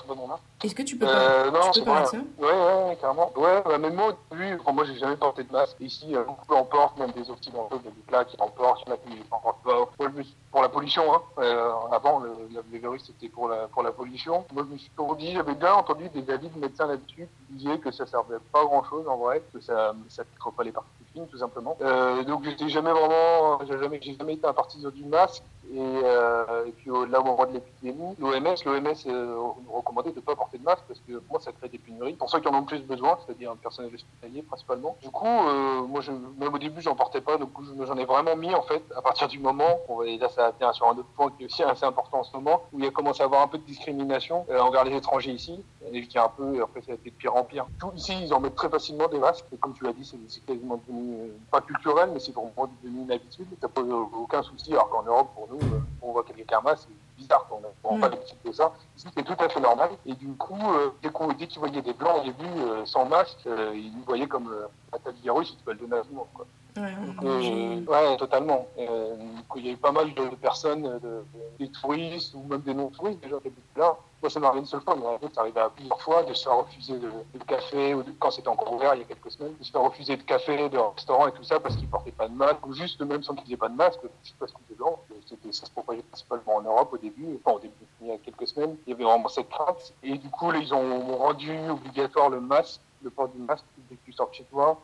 Très 0.04 0.14
remarque. 0.14 0.42
Est-ce 0.64 0.74
que 0.74 0.84
tu 0.84 0.98
peux, 0.98 1.06
euh, 1.08 1.52
non, 1.52 1.72
tu 1.72 1.80
peux 1.80 1.86
parler 1.86 2.06
de 2.06 2.08
ça? 2.08 2.18
Ouais, 2.40 2.48
ouais, 2.48 2.98
carrément. 3.00 3.32
Ouais, 3.36 3.62
bah, 3.64 3.78
même 3.78 3.94
moi, 3.94 4.10
au 4.10 4.36
début, 4.36 4.58
enfin, 4.60 4.72
moi, 4.72 4.86
j'ai 4.86 4.98
jamais 4.98 5.16
porté 5.16 5.44
de 5.44 5.52
masque. 5.52 5.78
Ici, 5.80 6.16
euh, 6.16 6.24
beaucoup 6.24 6.54
en 6.54 6.64
portent, 6.64 6.98
même 6.98 7.12
des 7.12 7.30
occidentaux, 7.30 7.78
des 7.78 7.92
plats 8.08 8.26
qui 8.26 8.36
en 8.40 8.50
portent, 8.50 8.82
il 8.86 8.90
y 8.90 8.92
en 8.92 8.96
a 8.96 8.98
qui 8.98 9.24
en 9.32 9.40
portent 9.40 9.64
pas. 9.64 9.78
Moi, 10.00 10.10
je 10.12 10.18
me 10.18 10.24
suis, 10.24 10.36
pour 10.52 10.62
la 10.62 10.70
pollution, 10.70 11.14
hein. 11.14 11.22
Euh, 11.40 11.72
avant, 11.92 12.20
le, 12.20 12.32
le, 12.54 12.80
virus, 12.80 13.04
c'était 13.06 13.30
pour 13.30 13.50
la, 13.50 13.68
pour 13.68 13.84
la 13.84 13.92
pollution. 13.92 14.46
Moi, 14.54 14.66
je 14.68 14.74
me 14.74 14.78
suis 14.78 14.90
toujours 14.90 15.16
dit, 15.16 15.34
j'avais 15.34 15.54
bien 15.54 15.74
entendu 15.74 16.10
des 16.10 16.32
avis 16.34 16.50
de 16.50 16.60
médecins 16.60 16.88
là-dessus 16.88 17.28
qui 17.48 17.54
disaient 17.54 17.78
que 17.78 17.92
ça 17.92 18.08
servait 18.08 18.40
pas 18.52 18.64
grand-chose, 18.66 19.08
en 19.08 19.18
vrai, 19.18 19.44
que 19.54 19.62
ça, 19.62 19.94
ça 20.10 20.24
pique 20.24 20.56
pas 20.56 20.64
les 20.64 20.72
particules 20.72 21.06
fines, 21.14 21.28
tout 21.28 21.38
simplement. 21.38 21.78
Euh, 21.82 22.24
donc, 22.24 22.44
j'étais 22.46 22.70
jamais 22.70 22.92
vraiment, 22.92 23.60
j'ai 23.68 23.78
jamais, 23.78 24.00
j'ai 24.02 24.16
jamais 24.16 24.34
été 24.34 24.48
un 24.48 24.54
partisan 24.54 24.90
du 24.90 25.06
masque. 25.06 25.44
Et, 25.74 25.80
euh, 25.80 26.66
et 26.66 26.72
puis 26.72 26.90
là, 27.10 27.20
au 27.20 27.24
moment 27.24 27.46
de 27.46 27.54
l'épidémie, 27.54 28.16
l'OMS, 28.20 28.56
l'OMS 28.66 28.94
euh, 29.08 29.38
recommandait 29.70 30.12
de 30.12 30.16
ne 30.16 30.22
pas 30.22 30.36
porter 30.36 30.58
de 30.58 30.64
masque 30.64 30.84
parce 30.88 31.00
que 31.02 31.18
pour 31.18 31.32
moi, 31.32 31.40
ça 31.42 31.52
crée 31.52 31.70
des 31.70 31.78
pénuries. 31.78 32.14
Pour 32.14 32.30
ceux 32.30 32.40
qui 32.40 32.48
en 32.48 32.54
ont 32.54 32.62
le 32.62 32.66
plus 32.66 32.82
besoin, 32.82 33.18
c'est-à-dire 33.26 33.52
un 33.52 33.56
personnel 33.56 33.94
hospitalier 33.94 34.44
principalement. 34.44 34.96
Du 35.02 35.10
coup, 35.10 35.26
euh, 35.26 35.82
moi, 35.82 36.02
je, 36.02 36.12
même 36.12 36.54
au 36.54 36.58
début, 36.58 36.82
j'en 36.82 36.96
portais 36.96 37.22
pas. 37.22 37.38
Donc, 37.38 37.50
j'en 37.86 37.98
ai 37.98 38.06
vraiment 38.06 38.36
mis 38.36 38.54
en 38.54 38.62
fait 38.64 38.84
à 38.96 39.02
partir 39.02 39.28
du 39.28 39.40
moment. 39.40 39.80
Et 40.06 40.18
là, 40.18 40.30
ça 40.30 40.52
vient 40.58 40.72
sur 40.74 40.88
un 40.88 40.92
autre 40.92 41.10
point 41.16 41.32
qui 41.32 41.44
est 41.44 41.46
aussi 41.48 41.64
assez 41.64 41.86
important 41.86 42.20
en 42.20 42.24
ce 42.24 42.36
moment, 42.36 42.64
où 42.72 42.80
il 42.80 42.86
a 42.86 42.92
commencé 42.92 43.22
à 43.22 43.26
avoir 43.26 43.42
un 43.42 43.48
peu 43.48 43.58
de 43.58 43.64
discrimination 43.64 44.46
euh, 44.50 44.60
envers 44.60 44.86
les 44.86 44.96
étrangers 44.96 45.32
ici, 45.32 45.64
et 45.92 46.08
qui 46.08 46.18
est 46.18 46.22
un 46.22 46.30
peu, 46.30 46.62
après, 46.62 46.82
ça 46.82 46.94
a 46.94 46.96
été 46.96 47.10
de 47.10 47.16
pire 47.16 47.36
en 47.36 47.44
pire. 47.44 47.66
Tout 47.80 47.92
ici, 47.96 48.14
ils 48.22 48.34
en 48.34 48.40
mettent 48.40 48.56
très 48.56 48.70
facilement 48.70 49.08
des 49.08 49.20
masques. 49.20 49.46
Et 49.54 49.58
comme 49.58 49.74
tu 49.74 49.84
l'as 49.84 49.94
dit, 49.94 50.10
c'est 50.28 50.46
quasiment 50.46 50.80
devenu 50.88 51.16
euh, 51.16 51.28
pas 51.52 51.62
culturel, 51.62 52.10
mais 52.14 52.20
c'est 52.20 52.34
vraiment 52.34 52.70
devenu 52.82 53.02
une 53.04 53.12
habitude. 53.12 53.48
Ça 53.60 53.68
pose 53.68 53.90
aucun 54.18 54.44
souci. 54.44 54.72
Alors 54.72 54.90
qu'en 54.90 55.04
Europe, 55.04 55.30
pour 55.36 55.48
nous, 55.52 55.57
euh, 55.62 55.80
on 56.02 56.12
voit 56.12 56.24
quelqu'un 56.24 56.62
masque, 56.62 56.88
c'est 56.90 57.22
bizarre, 57.22 57.48
on 57.52 57.92
n'a 57.92 57.98
mm. 57.98 58.02
pas 58.02 58.10
l'habitude 58.10 58.38
de 58.46 58.52
ça. 58.52 58.74
C'est 58.96 59.24
tout 59.24 59.36
à 59.40 59.50
fait 59.50 59.60
normal. 59.60 59.90
Et 60.06 60.14
du 60.14 60.30
coup, 60.34 60.60
euh, 60.74 60.92
dès 61.38 61.48
qu'ils 61.48 61.60
voyaient 61.60 61.82
des 61.82 61.94
blancs 61.94 62.22
au 62.22 62.24
début 62.24 62.60
euh, 62.60 62.86
sans 62.86 63.06
masque, 63.06 63.40
euh, 63.48 63.74
ils 63.76 63.92
nous 63.96 64.04
voyaient 64.04 64.28
comme 64.28 64.54
un 64.94 64.98
tel 65.00 65.14
virus, 65.16 65.56
ils 65.60 65.66
veulent 65.66 65.78
donner 65.78 65.98
à 65.98 66.04
le. 66.10 66.18
Quoi. 66.34 66.46
Ouais, 66.78 66.94
Donc, 66.94 67.24
euh, 67.24 67.86
ouais, 67.86 68.18
totalement. 68.18 68.68
Il 68.78 69.66
y 69.66 69.70
a 69.70 69.72
eu 69.72 69.78
pas 69.78 69.92
mal 69.92 70.14
de, 70.14 70.30
de 70.30 70.36
personnes, 70.36 70.84
de, 70.84 71.00
de, 71.00 71.24
des 71.58 71.70
touristes 71.70 72.36
ou 72.36 72.44
même 72.44 72.62
des 72.62 72.74
non-touristes 72.74 73.20
déjà 73.20 73.40
qui 73.40 73.48
habitent 73.48 73.78
là. 73.78 73.98
Moi, 74.22 74.30
ça 74.30 74.40
m'est 74.40 74.48
arrivé 74.48 74.62
une 74.62 74.68
seule 74.68 74.82
fois, 74.82 74.96
mais 74.96 75.06
en 75.06 75.18
fait, 75.20 75.34
ça 75.34 75.42
arrivait 75.42 75.60
à 75.60 75.70
plusieurs 75.70 76.02
fois 76.02 76.24
de 76.24 76.34
se 76.34 76.44
faire 76.44 76.58
refuser 76.58 76.98
de, 77.00 77.08
de 77.08 77.44
café, 77.46 77.94
ou 77.94 78.04
de, 78.04 78.12
quand 78.20 78.32
c'était 78.32 78.48
encore 78.48 78.74
ouvert 78.74 78.94
il 78.96 79.00
y 79.00 79.04
a 79.04 79.06
quelques 79.06 79.32
semaines, 79.32 79.54
de 79.60 79.64
se 79.64 79.72
faire 79.72 79.82
refuser 79.82 80.18
de 80.18 80.24
café, 80.24 80.70
de 80.70 80.78
restaurant 80.78 81.28
et 81.28 81.32
tout 81.32 81.44
ça 81.44 81.60
parce 81.60 81.76
qu'ils 81.76 81.88
portaient 81.88 82.12
pas 82.12 82.28
de 82.28 82.34
masque, 82.34 82.66
ou 82.66 82.74
juste 82.74 83.02
même 83.02 83.24
sans 83.24 83.36
qu'ils 83.36 83.54
aient 83.54 83.58
pas 83.58 83.70
de 83.70 83.76
masque, 83.76 84.02
juste 84.24 84.36
parce 84.40 84.52
qu'ils 84.52 84.62
étaient 84.66 84.76
blancs. 84.76 85.00
C'était, 85.28 85.52
ça 85.52 85.66
se 85.66 85.72
propageait 85.72 86.04
principalement 86.04 86.56
en 86.56 86.62
Europe 86.62 86.94
au 86.94 86.98
début, 86.98 87.38
enfin 87.44 87.58
au 87.58 87.60
début, 87.60 87.74
il 88.02 88.08
y 88.08 88.12
a 88.12 88.18
quelques 88.18 88.48
semaines, 88.48 88.78
il 88.86 88.92
y 88.92 88.94
avait 88.94 89.04
vraiment 89.04 89.28
cette 89.28 89.50
crainte. 89.50 89.94
Et 90.02 90.18
du 90.18 90.30
coup, 90.30 90.52
là, 90.52 90.60
ils 90.60 90.74
ont 90.74 91.18
rendu 91.18 91.52
obligatoire 91.70 92.30
le 92.30 92.40
masque 92.40 92.82
le 93.04 93.10
port 93.10 93.30
du 93.30 93.40
masque 93.40 93.66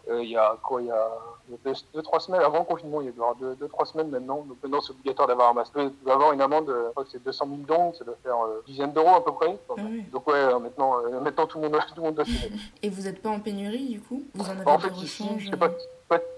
Euh, 0.10 0.24
il 0.24 0.30
y 0.30 0.38
a 0.38 0.58
quoi 0.62 0.82
Il 0.82 0.88
y 0.88 0.92
a 0.92 1.10
deux, 1.50 1.74
deux, 1.94 2.02
trois 2.02 2.20
semaines 2.20 2.42
avant 2.42 2.60
le 2.60 2.66
confinement, 2.66 3.02
il 3.02 3.08
y 3.08 3.10
a 3.10 3.14
deux, 3.40 3.56
deux, 3.56 3.68
trois 3.68 3.86
semaines 3.86 4.10
maintenant. 4.10 4.46
Donc 4.48 4.58
maintenant, 4.64 4.82
c'est 4.82 4.92
obligatoire 4.92 5.28
d'avoir 5.28 5.50
un 5.50 5.54
masque. 5.54 5.74
Tu 5.74 5.92
vas 6.06 6.14
avoir 6.14 6.34
une 6.34 6.42
amende, 6.42 6.66
je 6.68 6.92
crois 6.92 7.04
que 7.04 7.10
c'est 7.12 7.24
200 7.24 7.48
000 7.48 7.58
dons, 7.68 7.94
ça 7.94 8.06
doit 8.06 8.18
faire 8.24 8.36
euh, 8.36 8.64
dizaines 8.66 8.94
d'euros 8.94 9.16
à 9.16 9.24
peu 9.24 9.34
près. 9.34 9.58
Ah 9.70 9.74
oui. 9.78 10.06
Donc 10.12 10.28
ouais, 10.28 10.60
maintenant, 10.60 10.98
euh, 11.00 11.20
maintenant 11.20 11.48
tout 11.48 11.60
le 11.60 11.70
monde, 11.70 11.80
tout 11.88 11.96
le 11.98 12.02
monde 12.04 12.16
doit 12.16 12.26
se 12.26 12.32
Et 12.82 12.90
vous 12.90 13.04
n'êtes 13.04 13.22
pas 13.22 13.30
en 13.30 13.40
pénurie 13.40 13.90
du 13.90 14.02
coup 14.02 14.24
Vous 14.34 14.46
en 14.46 14.52
avez 14.52 14.70
En 14.70 14.80
fait, 14.80 14.96
ici, 14.98 15.28
je 15.38 15.50
sais 15.50 15.58
pas, 15.58 15.72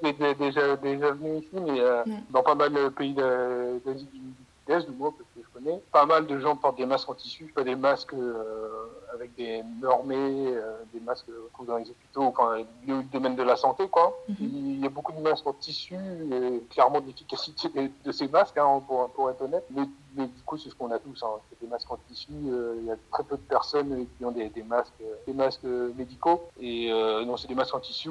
es 0.04 0.34
déjà, 0.36 0.76
déjà 0.78 1.12
venu 1.12 1.38
ici, 1.40 1.50
mais 1.54 1.80
euh, 1.80 2.04
dans 2.30 2.44
pas 2.44 2.56
mal 2.56 2.74
de 2.74 2.90
pays 2.90 3.14
d'Asie 3.14 4.08
du 4.14 4.20
Sud-Est, 4.68 4.90
du 4.90 4.96
moins, 4.96 5.12
parce 5.12 5.30
que 5.36 5.42
je 5.42 5.42
japonais. 5.42 5.82
Pas 5.92 6.06
mal 6.06 6.26
de 6.28 6.40
gens 6.40 6.56
portent 6.56 6.78
des 6.78 6.86
masques 6.86 7.10
en 7.10 7.14
tissu, 7.14 7.46
pas 7.54 7.64
des 7.64 7.76
masques 7.76 8.16
des 9.86 9.92
normés, 9.92 10.54
des 10.94 11.00
masques 11.00 11.28
dans 11.66 11.78
les 11.78 11.90
hôpitaux, 11.90 12.24
enfin, 12.24 12.64
le 12.88 13.04
domaine 13.04 13.36
de 13.36 13.44
la 13.44 13.56
santé, 13.56 13.88
quoi. 13.88 14.18
Mhm. 14.30 14.36
Il 14.40 14.80
y 14.80 14.86
a 14.86 14.90
beaucoup 14.90 15.12
de 15.12 15.20
masques 15.20 15.46
en 15.48 15.54
tissu, 15.54 15.96
et 15.96 16.64
clairement 16.70 17.02
de 17.02 17.08
l'efficacité 17.08 17.70
de, 18.04 18.12
ces 18.12 18.28
masques, 18.28 18.58
hein, 18.58 18.82
pour, 18.88 19.10
pour, 19.12 19.30
être 19.30 19.42
honnête. 19.42 19.66
Mais, 19.72 19.86
du 20.28 20.42
coup, 20.46 20.58
c'est 20.58 20.70
ce 20.70 20.76
qu'on 20.76 20.92
a 20.92 21.00
tous, 21.00 21.24
hein. 21.24 21.40
des 21.62 21.68
masques 21.68 21.92
en 21.92 21.98
tissu. 22.08 22.32
il 22.32 22.86
y 22.86 22.92
a 22.92 22.96
très 23.12 23.24
peu 23.24 23.38
de 23.38 23.42
personnes 23.42 24.06
qui 24.18 24.26
ont 24.26 24.32
des, 24.32 24.50
des 24.50 24.64
masques, 24.64 24.94
des 25.28 25.34
masques 25.34 25.64
médicaux. 25.64 26.50
Et 26.60 26.90
non, 27.26 27.38
c'est 27.38 27.48
des 27.48 27.56
masques 27.56 27.76
en 27.76 27.80
tissu 27.80 28.10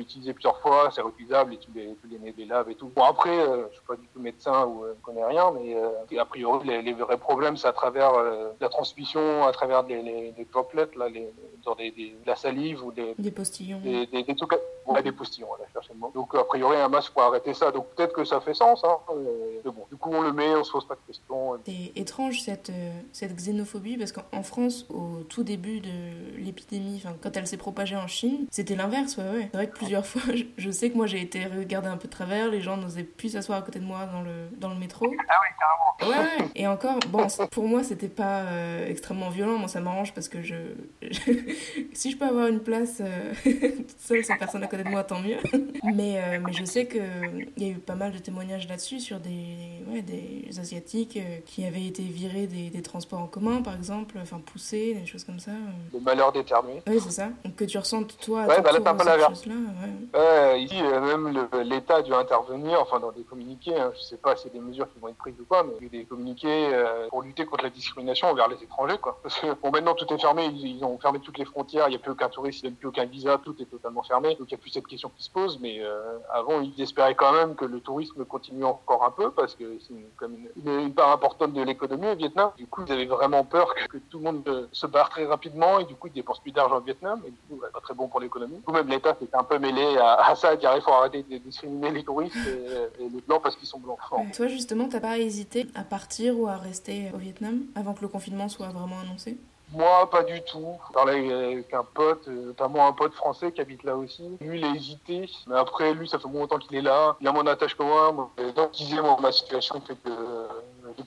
utiliser 0.00 0.32
plusieurs 0.32 0.58
fois, 0.60 0.90
c'est 0.92 1.02
réutilisable 1.02 1.54
et 1.54 1.58
tu 1.58 1.70
les, 1.74 1.96
tu 1.96 2.08
les, 2.36 2.44
laves 2.44 2.70
et 2.70 2.74
tout. 2.74 2.90
Bon, 2.94 3.04
après, 3.04 3.38
euh, 3.38 3.68
je 3.70 3.76
suis 3.76 3.86
pas 3.86 3.96
du 3.96 4.06
tout 4.08 4.20
médecin 4.20 4.66
ou 4.66 4.84
euh, 4.84 4.94
connais 5.02 5.24
rien, 5.24 5.50
mais 5.52 5.76
euh, 5.76 6.20
a 6.20 6.24
priori, 6.24 6.66
les, 6.66 6.82
les, 6.82 6.92
vrais 6.92 7.18
problèmes, 7.18 7.56
c'est 7.56 7.68
à 7.68 7.72
travers 7.72 8.14
euh, 8.14 8.50
la 8.60 8.68
transmission, 8.68 9.46
à 9.46 9.52
travers 9.52 9.82
les, 9.84 10.02
les, 10.02 10.34
les 10.36 10.44
droplets, 10.46 10.88
là, 10.96 11.08
les, 11.08 11.32
des, 11.76 11.90
des, 11.90 12.10
de 12.10 12.26
la 12.26 12.36
salive 12.36 12.84
ou 12.84 12.92
des, 12.92 13.14
des 13.18 13.30
postillons. 13.30 13.80
Des, 13.80 14.06
des, 14.06 14.22
des, 14.22 14.34
trucs, 14.34 14.52
ouais, 14.86 15.02
des 15.02 15.12
postillons, 15.12 15.48
là, 15.58 15.64
je 15.80 15.88
le 15.88 15.94
mot. 15.98 16.10
Donc, 16.14 16.34
a 16.34 16.44
priori, 16.44 16.76
un 16.76 16.88
masque 16.88 17.12
pour 17.12 17.22
arrêter 17.22 17.54
ça. 17.54 17.70
Donc, 17.70 17.86
peut-être 17.94 18.12
que 18.12 18.24
ça 18.24 18.40
fait 18.40 18.54
sens, 18.54 18.82
hein. 18.84 18.98
Mais 19.64 19.70
bon, 19.70 19.86
du 19.90 19.96
coup, 19.96 20.10
on 20.12 20.22
le 20.22 20.32
met, 20.32 20.54
on 20.54 20.64
se 20.64 20.72
pose 20.72 20.86
pas 20.86 20.94
de 20.94 21.00
questions. 21.06 21.58
C'est 21.64 21.92
étrange 21.96 22.40
cette, 22.42 22.72
cette 23.12 23.34
xénophobie 23.34 23.96
parce 23.96 24.12
qu'en 24.12 24.42
France, 24.42 24.86
au 24.90 25.22
tout 25.28 25.42
début 25.42 25.80
de 25.80 26.36
l'épidémie, 26.38 27.02
quand 27.22 27.36
elle 27.36 27.46
s'est 27.46 27.56
propagée 27.56 27.96
en 27.96 28.06
Chine, 28.06 28.46
c'était 28.50 28.74
l'inverse, 28.74 29.16
ouais, 29.16 29.24
ouais. 29.24 29.48
C'est 29.50 29.56
vrai 29.56 29.68
que 29.68 29.76
plusieurs 29.76 30.06
fois, 30.12 30.22
je, 30.56 30.70
sais 30.70 30.90
que 30.90 30.96
moi 30.96 31.06
j'ai 31.06 31.20
été 31.20 31.44
regardée 31.44 31.88
un 31.88 31.96
peu 31.96 32.08
de 32.08 32.12
travers, 32.12 32.48
les 32.48 32.60
gens 32.60 32.76
n'osaient 32.76 33.04
plus 33.04 33.30
s'asseoir 33.30 33.58
à 33.58 33.62
côté 33.62 33.78
de 33.78 33.84
moi 33.84 34.06
dans 34.06 34.22
le, 34.22 34.48
dans 34.56 34.68
le 34.68 34.76
métro. 34.76 35.06
Ah 35.06 35.34
oui, 35.42 35.48
carrément. 35.58 35.81
Ouais, 36.08 36.46
et 36.54 36.66
encore, 36.66 36.98
bon, 37.08 37.26
pour 37.50 37.68
moi 37.68 37.82
c'était 37.82 38.08
pas 38.08 38.42
euh, 38.42 38.88
extrêmement 38.88 39.30
violent, 39.30 39.58
moi 39.58 39.68
ça 39.68 39.80
m'arrange 39.80 40.12
parce 40.12 40.28
que 40.28 40.42
je, 40.42 40.54
si 41.92 42.10
je 42.10 42.16
peux 42.16 42.24
avoir 42.24 42.48
une 42.48 42.60
place 42.60 43.00
euh, 43.00 43.32
seule 43.98 44.24
sans 44.24 44.36
personne 44.36 44.62
à 44.62 44.66
côté 44.66 44.84
de 44.84 44.88
moi, 44.88 45.04
tant 45.04 45.20
mieux. 45.20 45.38
mais, 45.94 46.18
euh, 46.18 46.38
mais 46.44 46.52
je 46.52 46.64
sais 46.64 46.86
qu'il 46.86 47.02
y 47.58 47.64
a 47.64 47.68
eu 47.68 47.78
pas 47.78 47.94
mal 47.94 48.12
de 48.12 48.18
témoignages 48.18 48.68
là-dessus 48.68 49.00
sur 49.00 49.20
des, 49.20 49.81
ouais, 49.92 50.02
des 50.02 50.58
Asiatiques 50.58 51.18
qui 51.46 51.64
avaient 51.64 51.86
été 51.86 52.02
virés 52.02 52.46
des, 52.46 52.70
des, 52.70 52.82
transports 52.82 53.20
en 53.20 53.26
commun 53.26 53.62
par 53.62 53.74
exemple, 53.74 54.16
enfin 54.20 54.40
poussés, 54.44 54.94
des 54.94 55.06
choses 55.06 55.24
comme 55.24 55.40
ça. 55.40 55.52
Le 55.92 56.00
malheur 56.00 56.32
d'éternuer. 56.32 56.82
Oui, 56.86 56.98
c'est 57.00 57.10
ça. 57.10 57.28
Donc 57.44 57.56
que 57.56 57.64
tu 57.64 57.78
ressentes 57.78 58.16
toi, 58.20 58.46
ouais, 58.46 58.60
bah 58.60 58.72
là, 58.72 58.80
pas 58.80 59.04
la 59.04 59.28
chose-là. 59.28 59.54
Ouais. 60.14 60.62
ici, 60.62 60.82
même 60.82 61.48
l'État 61.64 61.96
a 61.96 62.02
dû 62.02 62.12
intervenir, 62.14 62.80
enfin 62.80 63.00
dans 63.00 63.12
des 63.12 63.22
communiqués, 63.22 63.76
hein, 63.76 63.92
je 63.96 64.02
sais 64.02 64.16
pas 64.16 64.36
si 64.36 64.44
c'est 64.44 64.52
des 64.52 64.60
mesures 64.60 64.92
qui 64.92 64.98
vont 64.98 65.08
être 65.08 65.16
prises 65.16 65.38
ou 65.40 65.44
pas, 65.44 65.62
mais 65.62 65.88
des 65.88 66.04
communiqués 66.04 66.70
euh, 66.72 67.08
pour 67.08 67.22
lutter 67.22 67.44
contre 67.44 67.64
la 67.64 67.70
discrimination 67.70 68.28
envers 68.28 68.48
les 68.48 68.62
étrangers. 68.62 68.98
Quoi. 68.98 69.18
Parce 69.22 69.38
que 69.38 69.54
bon, 69.60 69.70
maintenant 69.70 69.94
tout 69.94 70.12
est 70.12 70.18
fermé, 70.18 70.46
ils, 70.46 70.84
ont 70.84 70.98
fermé 70.98 71.20
toutes 71.20 71.38
les 71.38 71.44
frontières, 71.44 71.86
il 71.88 71.90
n'y 71.90 71.96
a 71.96 71.98
plus 71.98 72.12
aucun 72.12 72.28
touriste, 72.28 72.62
il 72.62 72.70
n'y 72.70 72.74
a 72.74 72.78
plus 72.78 72.88
aucun 72.88 73.04
visa, 73.04 73.38
tout 73.42 73.54
est 73.60 73.66
totalement 73.66 74.02
fermé, 74.02 74.34
donc 74.36 74.50
il 74.50 74.54
n'y 74.54 74.60
a 74.60 74.62
plus 74.62 74.70
cette 74.70 74.86
question 74.86 75.10
qui 75.16 75.24
se 75.24 75.30
pose, 75.30 75.58
mais 75.60 75.80
euh, 75.80 76.18
avant 76.32 76.60
ils 76.60 76.80
espéraient 76.80 77.14
quand 77.14 77.32
même 77.32 77.54
que 77.54 77.64
le 77.64 77.80
tourisme 77.80 78.24
continue 78.24 78.64
encore 78.64 79.04
un 79.04 79.10
peu, 79.10 79.30
parce 79.30 79.54
que 79.54 79.78
c'est 79.86 79.94
comme 80.16 80.36
une, 80.64 80.94
part 80.94 81.12
importante 81.12 81.52
de 81.52 81.62
l'économie 81.62 82.08
au 82.08 82.16
Vietnam. 82.16 82.50
Du 82.56 82.66
coup, 82.66 82.82
ils 82.86 82.92
avaient 82.92 83.06
vraiment 83.06 83.44
peur 83.44 83.74
que, 83.74 83.98
tout 83.98 84.18
le 84.18 84.24
monde 84.24 84.42
euh, 84.48 84.66
se 84.72 84.86
barre 84.86 85.08
très 85.10 85.24
rapidement, 85.24 85.78
et 85.78 85.84
du 85.84 85.94
coup 85.94 86.08
ils 86.08 86.12
dépensent 86.12 86.40
plus 86.42 86.52
d'argent 86.52 86.78
au 86.78 86.80
Vietnam, 86.80 87.20
et 87.26 87.30
du 87.30 87.36
coup, 87.48 87.62
pas 87.72 87.80
très 87.80 87.94
bon 87.94 88.08
pour 88.08 88.20
l'économie. 88.20 88.56
Du 88.56 88.62
coup, 88.62 88.72
même 88.72 88.88
l'État 88.88 89.16
s'était 89.18 89.36
un 89.36 89.44
peu 89.44 89.58
mêlé 89.58 89.96
à, 89.98 90.30
à 90.30 90.34
ça, 90.34 90.56
dire 90.56 90.72
il 90.74 90.82
faut 90.82 90.92
arrêter 90.92 91.22
de 91.22 91.38
discriminer 91.38 91.90
les 91.90 92.04
touristes 92.04 92.36
et, 92.36 93.08
les 93.08 93.20
blancs 93.26 93.42
parce 93.42 93.56
qu'ils 93.56 93.68
sont 93.68 93.78
blancs. 93.78 93.98
Toi, 94.34 94.46
justement, 94.48 94.88
t'as 94.88 95.00
pas 95.00 95.18
hésité 95.18 95.66
à 95.74 95.84
partir 95.84 96.38
ou 96.38 96.46
à 96.48 96.56
rester 96.56 97.10
au 97.14 97.18
Vietnam 97.18 97.62
avant 97.74 97.94
que 97.94 98.02
le 98.02 98.08
confinement 98.08 98.48
soit 98.48 98.68
vraiment 98.68 99.00
annoncé? 99.00 99.36
Moi, 99.72 100.08
pas 100.10 100.22
du 100.22 100.42
tout. 100.42 100.76
Je 100.88 100.92
parlais 100.92 101.32
avec 101.32 101.72
un 101.74 101.84
pote, 101.84 102.26
notamment 102.26 102.86
un 102.86 102.92
pote 102.92 103.14
français 103.14 103.52
qui 103.52 103.60
habite 103.60 103.82
là 103.84 103.96
aussi. 103.96 104.38
Lui, 104.40 104.58
il 104.60 104.64
a 104.64 104.74
hésité. 104.74 105.28
Mais 105.46 105.56
après, 105.56 105.94
lui, 105.94 106.08
ça 106.08 106.18
fait 106.18 106.28
longtemps 106.28 106.58
qu'il 106.58 106.76
est 106.76 106.82
là. 106.82 107.16
Il 107.20 107.28
a 107.28 107.32
d'attache 107.42 107.76
que 107.76 107.82
moi. 107.82 108.30
Donc, 108.54 108.72
disais, 108.72 109.00
moi, 109.00 109.16
ma 109.20 109.32
situation 109.32 109.80
fait 109.80 109.96
que 109.96 110.10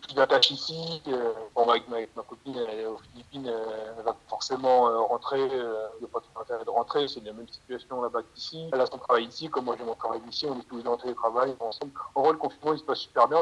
j'ai 0.05 0.13
plus 0.13 0.15
d'attache 0.15 0.51
ici. 0.51 1.01
Euh, 1.07 1.33
bon, 1.55 1.67
avec 1.69 1.87
ma, 1.89 1.97
avec 1.97 2.15
ma 2.15 2.23
copine, 2.23 2.55
elle 2.57 2.79
est 2.79 2.85
aux 2.85 2.97
Philippines, 2.97 3.47
euh, 3.47 3.93
elle 3.97 4.03
va 4.03 4.15
forcément 4.27 4.87
euh, 4.87 4.99
rentrer. 4.99 5.41
Il 5.41 5.99
n'y 5.99 6.05
a 6.05 6.07
pas 6.11 6.19
trop 6.19 6.41
intérêt 6.41 6.65
de 6.65 6.69
rentrer. 6.69 7.07
C'est 7.07 7.23
la 7.23 7.33
même 7.33 7.47
situation 7.47 8.01
là-bas 8.01 8.21
qu'ici. 8.33 8.69
Elle 8.73 8.81
a 8.81 8.85
son 8.85 8.97
travail 8.97 9.25
ici, 9.25 9.49
comme 9.49 9.65
moi 9.65 9.75
j'ai 9.77 9.85
mon 9.85 9.95
travail 9.95 10.21
ici. 10.29 10.45
On 10.47 10.59
est 10.59 10.63
tous 10.63 10.77
les 10.77 10.83
deux 10.83 10.89
en 10.89 10.97
télétravail 10.97 11.55
ensemble. 11.59 11.91
En 12.15 12.21
vrai, 12.21 12.31
le 12.33 12.37
confinement, 12.37 12.73
il 12.73 12.79
se 12.79 12.83
passe 12.83 12.99
super 12.99 13.27
bien. 13.27 13.41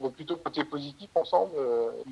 On 0.00 0.06
est 0.06 0.10
plutôt 0.10 0.36
côté 0.36 0.64
positif 0.64 1.10
ensemble 1.14 1.52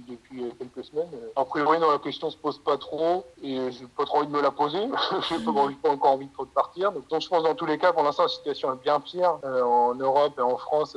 depuis 0.09 0.53
quelques 0.59 0.85
semaines. 0.85 1.11
A 1.37 1.45
priori, 1.45 1.79
dans 1.79 1.91
la 1.91 1.99
question 1.99 2.31
se 2.31 2.37
pose 2.37 2.59
pas 2.59 2.77
trop 2.79 3.25
et 3.43 3.71
j'ai 3.71 3.87
pas 3.87 4.05
trop 4.05 4.19
envie 4.19 4.29
de 4.29 4.33
me 4.33 4.43
la 4.43 4.51
poser. 4.51 4.79
j'ai 5.29 5.39
pas, 5.39 5.53
pas, 5.53 5.91
encore 5.91 6.13
envie 6.13 6.27
de 6.27 6.33
trop 6.33 6.45
de 6.45 6.51
partir. 6.51 6.93
Donc, 6.93 7.09
donc, 7.09 7.21
je 7.21 7.29
pense 7.29 7.43
dans 7.43 7.55
tous 7.55 7.67
les 7.67 7.79
cas, 7.79 7.93
pour 7.93 8.03
l'instant, 8.03 8.25
la 8.25 8.29
situation 8.29 8.73
est 8.73 8.83
bien 8.83 9.01
pire 9.01 9.39
en 9.45 9.95
Europe 9.95 10.35
et 10.39 10.43
en 10.43 10.57
France. 10.57 10.97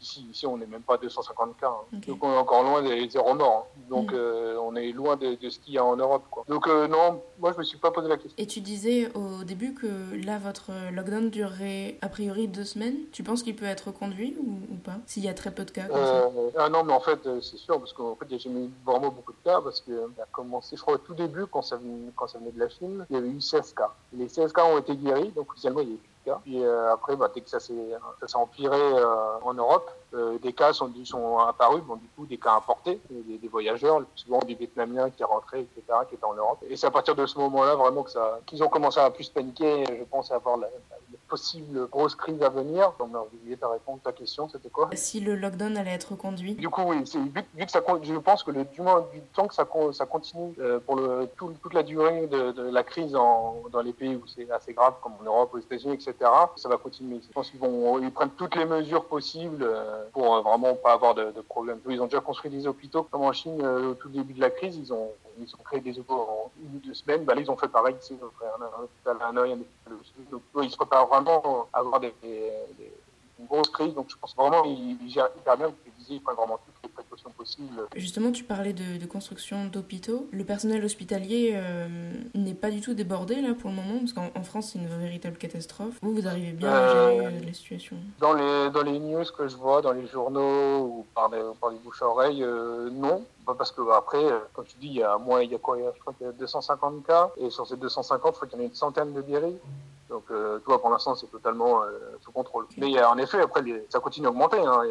ici, 0.00 0.26
ici, 0.30 0.46
on 0.46 0.56
n'est 0.56 0.66
même 0.66 0.82
pas 0.82 0.94
à 0.94 0.98
250 0.98 1.56
cas. 1.58 1.68
Hein. 1.68 1.98
Okay. 1.98 2.10
Donc 2.10 2.24
on 2.24 2.29
est 2.32 2.38
encore 2.38 2.62
loin 2.62 2.82
des 2.82 3.08
zéro 3.08 3.34
morts. 3.34 3.66
Hein. 3.66 3.80
Donc 3.90 4.12
mm. 4.12 4.16
euh, 4.16 4.56
on 4.62 4.76
est 4.76 4.92
loin 4.92 5.16
de, 5.16 5.34
de 5.34 5.50
ce 5.50 5.58
qu'il 5.58 5.74
y 5.74 5.78
a 5.78 5.84
en 5.84 5.96
Europe. 5.96 6.24
Quoi. 6.30 6.44
Donc 6.48 6.68
euh, 6.68 6.86
non, 6.86 7.20
moi 7.40 7.52
je 7.52 7.58
me 7.58 7.64
suis 7.64 7.78
pas 7.78 7.90
posé 7.90 8.08
la 8.08 8.16
question. 8.16 8.36
Et 8.38 8.46
tu 8.46 8.60
disais 8.60 9.10
au 9.14 9.42
début 9.42 9.74
que 9.74 9.86
là 10.24 10.38
votre 10.38 10.70
lockdown 10.92 11.28
durerait 11.28 11.98
a 12.00 12.08
priori 12.08 12.46
deux 12.46 12.64
semaines. 12.64 12.96
Tu 13.12 13.22
penses 13.22 13.42
qu'il 13.42 13.56
peut 13.56 13.66
être 13.66 13.90
conduit 13.90 14.36
ou, 14.40 14.60
ou 14.72 14.76
pas? 14.76 14.98
S'il 15.06 15.24
y 15.24 15.28
a 15.28 15.34
très 15.34 15.50
peu 15.50 15.64
de 15.64 15.72
cas 15.72 15.86
comme 15.86 15.96
euh, 15.96 16.52
ça. 16.52 16.64
Ah 16.64 16.68
non, 16.68 16.84
mais 16.84 16.92
en 16.92 17.00
fait 17.00 17.18
c'est 17.42 17.56
sûr 17.56 17.78
parce 17.78 17.92
qu'en 17.92 18.14
fait 18.14 18.26
il 18.30 18.36
n'y 18.36 18.36
a 18.36 18.38
jamais 18.38 18.64
eu 18.66 18.70
vraiment 18.86 19.10
beaucoup 19.10 19.32
de 19.32 19.44
cas 19.44 19.60
parce 19.60 19.80
que 19.80 19.92
a 19.92 20.26
commencé, 20.30 20.76
je 20.76 20.82
crois 20.82 20.94
au 20.94 20.98
tout 20.98 21.14
début 21.14 21.46
quand 21.50 21.62
ça 21.62 21.76
venait, 21.76 22.12
quand 22.14 22.28
ça 22.28 22.38
venait 22.38 22.52
de 22.52 22.60
la 22.60 22.68
Chine, 22.68 23.04
il 23.10 23.14
y 23.14 23.18
avait 23.18 23.28
eu 23.28 23.40
16 23.40 23.74
cas. 23.74 23.92
Les 24.12 24.28
16 24.28 24.52
cas 24.52 24.64
ont 24.64 24.78
été 24.78 24.94
guéris, 24.94 25.30
donc 25.30 25.50
officiellement 25.50 25.80
il 25.80 25.88
y 25.88 25.92
a 25.92 25.94
eu 25.94 25.98
Et 26.46 26.64
euh, 26.64 26.92
après, 26.92 27.16
bah, 27.16 27.30
dès 27.34 27.40
que 27.40 27.48
ça 27.48 27.60
s'est 27.60 27.74
empiré 28.34 28.78
euh, 28.78 29.38
en 29.42 29.54
Europe, 29.54 29.90
euh, 30.14 30.38
des 30.38 30.52
cas 30.52 30.72
sont, 30.72 30.92
sont 31.04 31.38
apparus, 31.38 31.82
bon, 31.82 31.96
du 31.96 32.08
coup, 32.08 32.26
des 32.26 32.38
cas 32.38 32.54
importés, 32.54 33.00
des, 33.10 33.48
voyageurs, 33.48 34.02
souvent 34.14 34.40
des 34.40 34.54
Vietnamiens 34.54 35.10
qui 35.10 35.24
rentraient, 35.24 35.62
etc., 35.62 35.82
qui 36.08 36.14
étaient 36.14 36.24
en 36.24 36.34
Europe. 36.34 36.58
Et 36.68 36.76
c'est 36.76 36.86
à 36.86 36.90
partir 36.90 37.14
de 37.14 37.26
ce 37.26 37.38
moment-là 37.38 37.74
vraiment 37.74 38.04
qu'ils 38.46 38.62
ont 38.62 38.68
commencé 38.68 39.00
à 39.00 39.10
plus 39.10 39.28
paniquer, 39.28 39.84
je 39.86 40.04
pense, 40.04 40.30
à 40.30 40.36
avoir 40.36 40.56
la, 40.56 40.68
possible 41.30 41.88
grosse 41.88 42.14
crise 42.14 42.42
à 42.42 42.48
venir. 42.48 42.92
Donc, 42.98 43.10
j'ai 43.30 43.38
oublié 43.38 43.56
ta 43.56 43.68
réponse, 43.68 44.00
ta 44.02 44.12
question, 44.12 44.48
c'était 44.48 44.68
quoi? 44.68 44.90
Si 44.94 45.20
le 45.20 45.36
lockdown 45.36 45.76
allait 45.76 45.92
être 45.92 46.10
reconduit 46.10 46.54
Du 46.54 46.68
coup, 46.68 46.82
oui, 46.82 47.04
vu, 47.04 47.44
vu, 47.54 47.66
que 47.66 47.72
ça, 47.72 47.80
je 48.02 48.14
pense 48.16 48.42
que 48.42 48.50
le, 48.50 48.64
du, 48.64 48.82
moins, 48.82 49.06
du 49.12 49.20
temps 49.34 49.46
que 49.46 49.54
ça, 49.54 49.66
ça 49.92 50.06
continue 50.06 50.52
euh, 50.58 50.78
pour 50.80 50.96
le, 50.96 51.28
tout, 51.36 51.54
toute 51.62 51.74
la 51.74 51.82
durée 51.82 52.26
de, 52.26 52.52
de 52.52 52.70
la 52.70 52.82
crise 52.82 53.14
en, 53.14 53.62
dans 53.72 53.80
les 53.80 53.92
pays 53.92 54.16
où 54.16 54.26
c'est 54.26 54.50
assez 54.50 54.74
grave, 54.74 54.94
comme 55.02 55.12
en 55.20 55.24
Europe, 55.24 55.50
aux 55.54 55.58
États-Unis, 55.58 55.94
etc., 55.94 56.14
ça 56.56 56.68
va 56.68 56.76
continuer. 56.76 57.20
Je 57.26 57.32
pense 57.32 57.50
qu'ils 57.50 57.60
vont, 57.60 57.98
ils 58.00 58.10
prennent 58.10 58.36
toutes 58.36 58.56
les 58.56 58.66
mesures 58.66 59.06
possibles. 59.06 59.62
Euh, 59.62 60.00
pour 60.12 60.42
vraiment 60.42 60.74
pas 60.74 60.92
avoir 60.92 61.14
de, 61.14 61.30
de 61.30 61.40
problème. 61.40 61.78
Ils 61.88 62.00
ont 62.00 62.06
déjà 62.06 62.20
construit 62.20 62.50
des 62.50 62.66
hôpitaux, 62.66 63.04
comme 63.04 63.22
en 63.22 63.32
Chine, 63.32 63.60
euh, 63.62 63.90
au 63.90 63.94
tout 63.94 64.08
début 64.08 64.34
de 64.34 64.40
la 64.40 64.50
crise, 64.50 64.76
ils 64.76 64.92
ont, 64.92 65.10
ils 65.40 65.54
ont 65.54 65.62
créé 65.64 65.80
des 65.80 65.98
hôpitaux 65.98 66.14
en 66.14 66.50
une 66.62 66.76
ou 66.76 66.80
deux 66.80 66.94
semaines. 66.94 67.24
Bah, 67.24 67.34
là, 67.34 67.40
ils 67.40 67.50
ont 67.50 67.56
fait 67.56 67.68
pareil 67.68 67.96
ici, 68.00 68.16
ils 68.18 68.24
ont 68.24 68.30
fait 68.38 68.46
un, 68.46 68.82
hôpital 68.82 69.16
un. 69.20 69.56
Donc, 70.30 70.42
ils 70.62 70.70
se 70.70 70.76
préparent 70.76 71.06
vraiment 71.06 71.68
à 71.72 71.78
avoir 71.78 72.00
des, 72.00 72.14
des, 72.22 72.52
des. 72.78 72.92
Donc, 73.48 74.10
je 74.10 74.16
pense 74.16 74.36
vraiment 74.36 74.62
qu'ils 74.62 75.10
gèrent 75.10 75.30
hyper 75.36 75.56
bien. 75.56 75.72
Ils 75.86 75.92
disaient, 75.94 76.14
ils 76.14 76.22
prennent 76.22 76.36
vraiment 76.36 76.58
toutes 76.64 76.79
Justement, 77.96 78.32
tu 78.32 78.44
parlais 78.44 78.72
de, 78.72 78.98
de 78.98 79.06
construction 79.06 79.66
d'hôpitaux. 79.66 80.28
Le 80.30 80.44
personnel 80.44 80.84
hospitalier 80.84 81.52
euh, 81.54 81.86
n'est 82.34 82.54
pas 82.54 82.70
du 82.70 82.80
tout 82.80 82.94
débordé 82.94 83.40
là 83.40 83.54
pour 83.54 83.70
le 83.70 83.76
moment, 83.76 83.98
parce 83.98 84.12
qu'en 84.12 84.42
France, 84.42 84.70
c'est 84.72 84.78
une 84.78 84.88
véritable 84.88 85.36
catastrophe. 85.36 85.94
Vous, 86.02 86.14
vous 86.14 86.26
arrivez 86.26 86.52
bien 86.52 86.70
à 86.70 86.92
gérer 86.92 87.26
euh, 87.26 87.30
la 87.46 87.52
situation 87.52 87.96
dans 88.18 88.34
les, 88.34 88.70
dans 88.70 88.82
les 88.82 88.98
news 88.98 89.24
que 89.36 89.48
je 89.48 89.56
vois, 89.56 89.80
dans 89.82 89.92
les 89.92 90.06
journaux 90.06 90.80
ou 90.84 91.06
par 91.14 91.30
les, 91.30 91.40
par 91.60 91.70
les 91.70 91.78
bouches 91.78 92.02
à 92.02 92.06
oreille, 92.06 92.42
euh, 92.42 92.90
non. 92.90 93.24
Parce 93.58 93.72
que 93.72 93.82
après, 93.90 94.22
comme 94.52 94.64
tu 94.64 94.76
dis, 94.78 94.86
il 94.86 94.92
y 94.94 95.02
a 95.02 95.18
moins, 95.18 95.42
il 95.42 95.50
y 95.50 95.54
a 95.54 95.58
quoi 95.58 95.76
Je 95.76 96.00
crois 96.00 96.12
qu'il 96.12 96.26
y 96.26 96.30
a 96.30 96.32
250 96.32 97.04
cas, 97.04 97.30
et 97.36 97.50
sur 97.50 97.66
ces 97.66 97.76
250, 97.76 98.32
je 98.32 98.36
crois 98.36 98.48
qu'il 98.48 98.58
y 98.58 98.60
en 98.60 98.64
a 98.64 98.68
une 98.68 98.74
centaine 98.74 99.12
de 99.12 99.22
guéris. 99.22 99.56
Donc, 100.10 100.24
euh, 100.30 100.58
tu 100.58 100.64
vois, 100.66 100.80
pour 100.80 100.90
l'instant, 100.90 101.14
c'est 101.14 101.30
totalement 101.30 101.82
euh, 101.82 102.16
sous 102.20 102.32
contrôle. 102.32 102.66
Mais 102.76 102.98
euh, 102.98 103.08
en 103.08 103.16
effet, 103.16 103.40
après, 103.40 103.62
les, 103.62 103.86
ça 103.88 104.00
continue 104.00 104.26
à 104.26 104.30
augmenter. 104.30 104.58
Hein, 104.58 104.82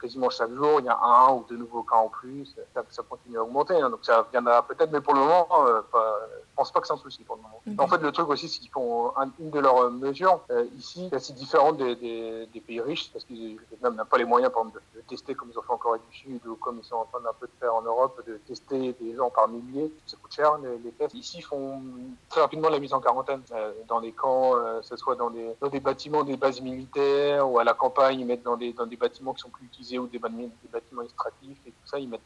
quasiment 0.00 0.28
chaque 0.30 0.52
jour, 0.52 0.80
il 0.80 0.86
y 0.86 0.88
a 0.88 0.98
un 1.00 1.32
ou 1.32 1.44
deux 1.48 1.56
nouveaux 1.56 1.84
cas 1.84 1.96
en 1.96 2.08
plus. 2.08 2.54
Ça, 2.74 2.82
ça 2.90 3.02
continue 3.08 3.38
à 3.38 3.44
augmenter. 3.44 3.80
Hein, 3.80 3.88
donc, 3.88 4.00
ça 4.02 4.26
viendra 4.32 4.66
peut-être, 4.66 4.90
mais 4.90 5.00
pour 5.00 5.14
le 5.14 5.20
moment, 5.20 5.46
euh, 5.66 5.80
pas, 5.92 6.18
je 6.54 6.56
pense 6.56 6.70
pas 6.70 6.80
que 6.80 6.86
c'est 6.86 6.92
un 6.92 6.98
souci 6.98 7.24
pour 7.24 7.34
le 7.34 7.42
moment. 7.42 7.60
Okay. 7.66 7.76
En 7.80 7.88
fait, 7.88 8.00
le 8.00 8.12
truc 8.12 8.28
aussi, 8.28 8.48
c'est 8.48 8.60
qu'ils 8.60 8.70
font 8.70 9.12
un, 9.16 9.28
une 9.40 9.50
de 9.50 9.58
leurs 9.58 9.90
mesures 9.90 10.40
euh, 10.50 10.64
ici, 10.78 11.08
c'est 11.10 11.16
assez 11.16 11.32
différente 11.32 11.78
des, 11.78 11.96
des, 11.96 12.46
des, 12.46 12.60
pays 12.60 12.80
riches, 12.80 13.10
parce 13.12 13.24
que 13.24 13.32
le 13.32 13.58
Vietnam 13.70 13.96
n'a 13.96 14.04
pas 14.04 14.18
les 14.18 14.24
moyens, 14.24 14.52
par 14.52 14.62
exemple, 14.62 14.80
de, 14.94 15.00
de, 15.00 15.04
tester 15.06 15.34
comme 15.34 15.50
ils 15.50 15.58
ont 15.58 15.62
fait 15.62 15.72
en 15.72 15.78
Corée 15.78 15.98
du 16.10 16.16
Sud 16.16 16.46
ou 16.46 16.54
comme 16.54 16.78
ils 16.78 16.84
sont 16.84 16.96
en 16.96 17.06
train 17.06 17.20
d'un 17.20 17.32
peu 17.38 17.46
de 17.46 17.52
faire 17.58 17.74
en 17.74 17.82
Europe, 17.82 18.22
de 18.26 18.36
tester 18.46 18.92
des 19.00 19.14
gens 19.16 19.30
par 19.30 19.48
milliers. 19.48 19.92
Ça 20.06 20.16
coûte 20.22 20.32
cher 20.32 20.58
les, 20.58 20.78
les 20.78 20.92
tests. 20.92 21.14
Ici, 21.14 21.38
ils 21.38 21.42
font 21.42 21.82
très 22.28 22.40
rapidement 22.40 22.68
la 22.68 22.78
mise 22.78 22.92
en 22.92 23.00
quarantaine 23.00 23.42
euh, 23.52 23.72
dans 23.88 24.00
des 24.00 24.12
camps, 24.12 24.54
euh, 24.64 24.80
que 24.80 24.86
ce 24.86 24.96
soit 24.96 25.16
dans 25.16 25.30
des, 25.30 25.54
dans 25.60 25.68
des 25.68 25.80
bâtiments, 25.80 26.24
des 26.24 26.36
bases 26.36 26.60
militaires 26.60 27.48
ou 27.50 27.58
à 27.58 27.64
la 27.64 27.74
campagne, 27.74 28.20
ils 28.20 28.26
mettent 28.26 28.42
dans 28.42 28.56
des, 28.56 28.72
dans 28.72 28.86
des 28.86 28.96
bâtiments 28.96 29.34
qui 29.34 29.40
sont 29.40 29.50
plus 29.50 29.66
utilisés 29.66 29.98
ou 29.98 30.06
des, 30.06 30.18
des 30.18 30.50
bâtiments 30.72 31.00
administratifs 31.00 31.58
et 31.66 31.70
tout 31.70 31.86
ça, 31.86 31.98
ils 31.98 32.08
mettent 32.08 32.20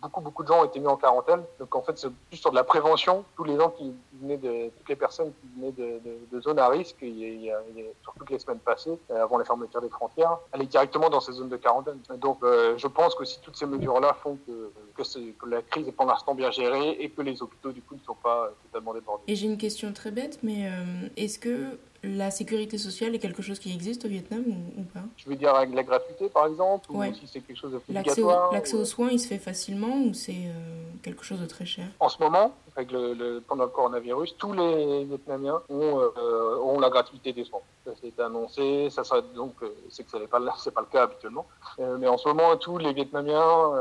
beaucoup, 0.00 0.20
beaucoup 0.20 0.42
de 0.42 0.48
gens 0.48 0.60
ont 0.60 0.64
été 0.64 0.78
mis 0.80 0.86
en 0.86 0.96
quarantaine. 0.96 1.42
Donc 1.58 1.74
en 1.74 1.82
fait, 1.82 1.98
c'est 1.98 2.10
plus 2.10 2.36
sur 2.36 2.50
de 2.50 2.56
la 2.56 2.64
prévention. 2.64 3.24
Tous 3.36 3.44
les 3.44 3.56
gens 3.56 3.70
qui 3.70 3.92
venaient 4.20 4.36
de, 4.36 4.70
toutes 4.70 4.88
les 4.88 4.96
personnes 4.96 5.32
qui 5.32 5.48
venaient 5.56 5.72
de, 5.72 6.00
de, 6.30 6.40
zones 6.40 6.58
à 6.58 6.68
risque, 6.68 6.96
il 7.02 7.42
y, 7.42 7.50
a, 7.50 7.58
sur 8.02 8.14
toutes 8.14 8.30
les 8.30 8.38
semaines 8.38 8.58
passées, 8.58 8.98
euh, 9.10 9.22
avant 9.22 9.38
la 9.38 9.44
fermeture 9.44 9.80
des 9.80 9.88
frontières, 9.88 10.38
allaient 10.52 10.66
directement 10.66 11.10
dans 11.10 11.20
ces 11.20 11.32
zones 11.32 11.48
de 11.48 11.56
quarantaine. 11.56 11.98
Donc 12.18 12.38
euh, 12.42 12.74
je 12.76 12.86
pense 12.86 13.14
que 13.14 13.24
si 13.24 13.40
toutes 13.40 13.56
ces 13.56 13.66
mesures-là 13.66 14.14
font 14.14 14.38
que, 14.46 14.70
que, 15.02 15.48
la 15.48 15.62
crise 15.62 15.88
est 15.88 15.92
pour 15.92 16.06
l'instant 16.06 16.34
bien 16.34 16.50
gérée 16.50 16.96
et 17.00 17.10
que 17.10 17.22
les 17.22 17.42
hôpitaux 17.42 17.72
du 17.72 17.82
coup 17.82 17.94
ne 17.94 18.00
sont 18.00 18.16
pas 18.22 18.50
totalement 18.64 18.94
débordés. 18.94 19.24
Et 19.28 19.36
j'ai 19.36 19.46
une 19.46 19.58
question 19.58 19.92
très 19.92 20.10
bête, 20.10 20.38
mais 20.42 20.70
est-ce 21.16 21.38
que 21.38 21.78
la 22.02 22.30
sécurité 22.30 22.78
sociale 22.78 23.14
est 23.14 23.18
quelque 23.18 23.42
chose 23.42 23.58
qui 23.58 23.74
existe 23.74 24.04
au 24.04 24.08
Vietnam 24.08 24.44
ou, 24.76 24.82
pas? 24.82 25.00
Je 25.16 25.28
veux 25.28 25.36
dire 25.36 25.54
avec 25.54 25.74
la 25.74 25.82
gratuité 25.82 26.28
par 26.28 26.46
exemple 26.46 26.90
Ou 26.90 27.02
si 27.12 27.26
c'est 27.26 27.40
quelque 27.40 27.58
chose 27.58 27.72
d'obligatoire 27.72 28.52
L'accès 28.52 28.74
aux, 28.74 28.84
soins, 28.84 29.10
il 29.10 29.20
se 29.20 29.28
fait 29.28 29.38
facilement 29.38 29.98
ou 29.98 30.14
c'est 30.14 30.32
euh, 30.32 30.82
quelque 31.02 31.24
chose 31.24 31.40
de 31.40 31.46
très 31.46 31.66
cher? 31.66 31.86
En 32.00 32.08
ce 32.08 32.18
moment, 32.18 32.54
avec 32.74 32.90
le, 32.90 33.42
pendant 33.46 33.64
le 33.64 33.70
coronavirus, 33.70 34.34
tous 34.38 34.52
les 34.52 35.04
Vietnamiens 35.04 35.60
ont, 35.68 36.00
euh, 36.00 36.58
ont 36.62 36.80
la 36.80 36.88
gratuité 36.88 37.32
des 37.32 37.44
soins. 37.44 37.60
Ça 37.84 37.92
s'est 37.96 38.22
annoncé, 38.22 38.88
ça, 38.90 39.02
donc 39.34 39.54
euh, 39.62 39.68
c'est 39.90 40.04
que 40.04 40.10
ce 40.10 40.16
n'est 40.16 40.26
pas, 40.26 40.40
pas 40.40 40.80
le 40.80 40.86
cas 40.90 41.02
habituellement. 41.02 41.46
mais 41.98 42.08
en 42.08 42.16
ce 42.16 42.28
moment, 42.28 42.56
tous 42.56 42.78
les 42.78 42.94
Vietnamiens 42.94 43.72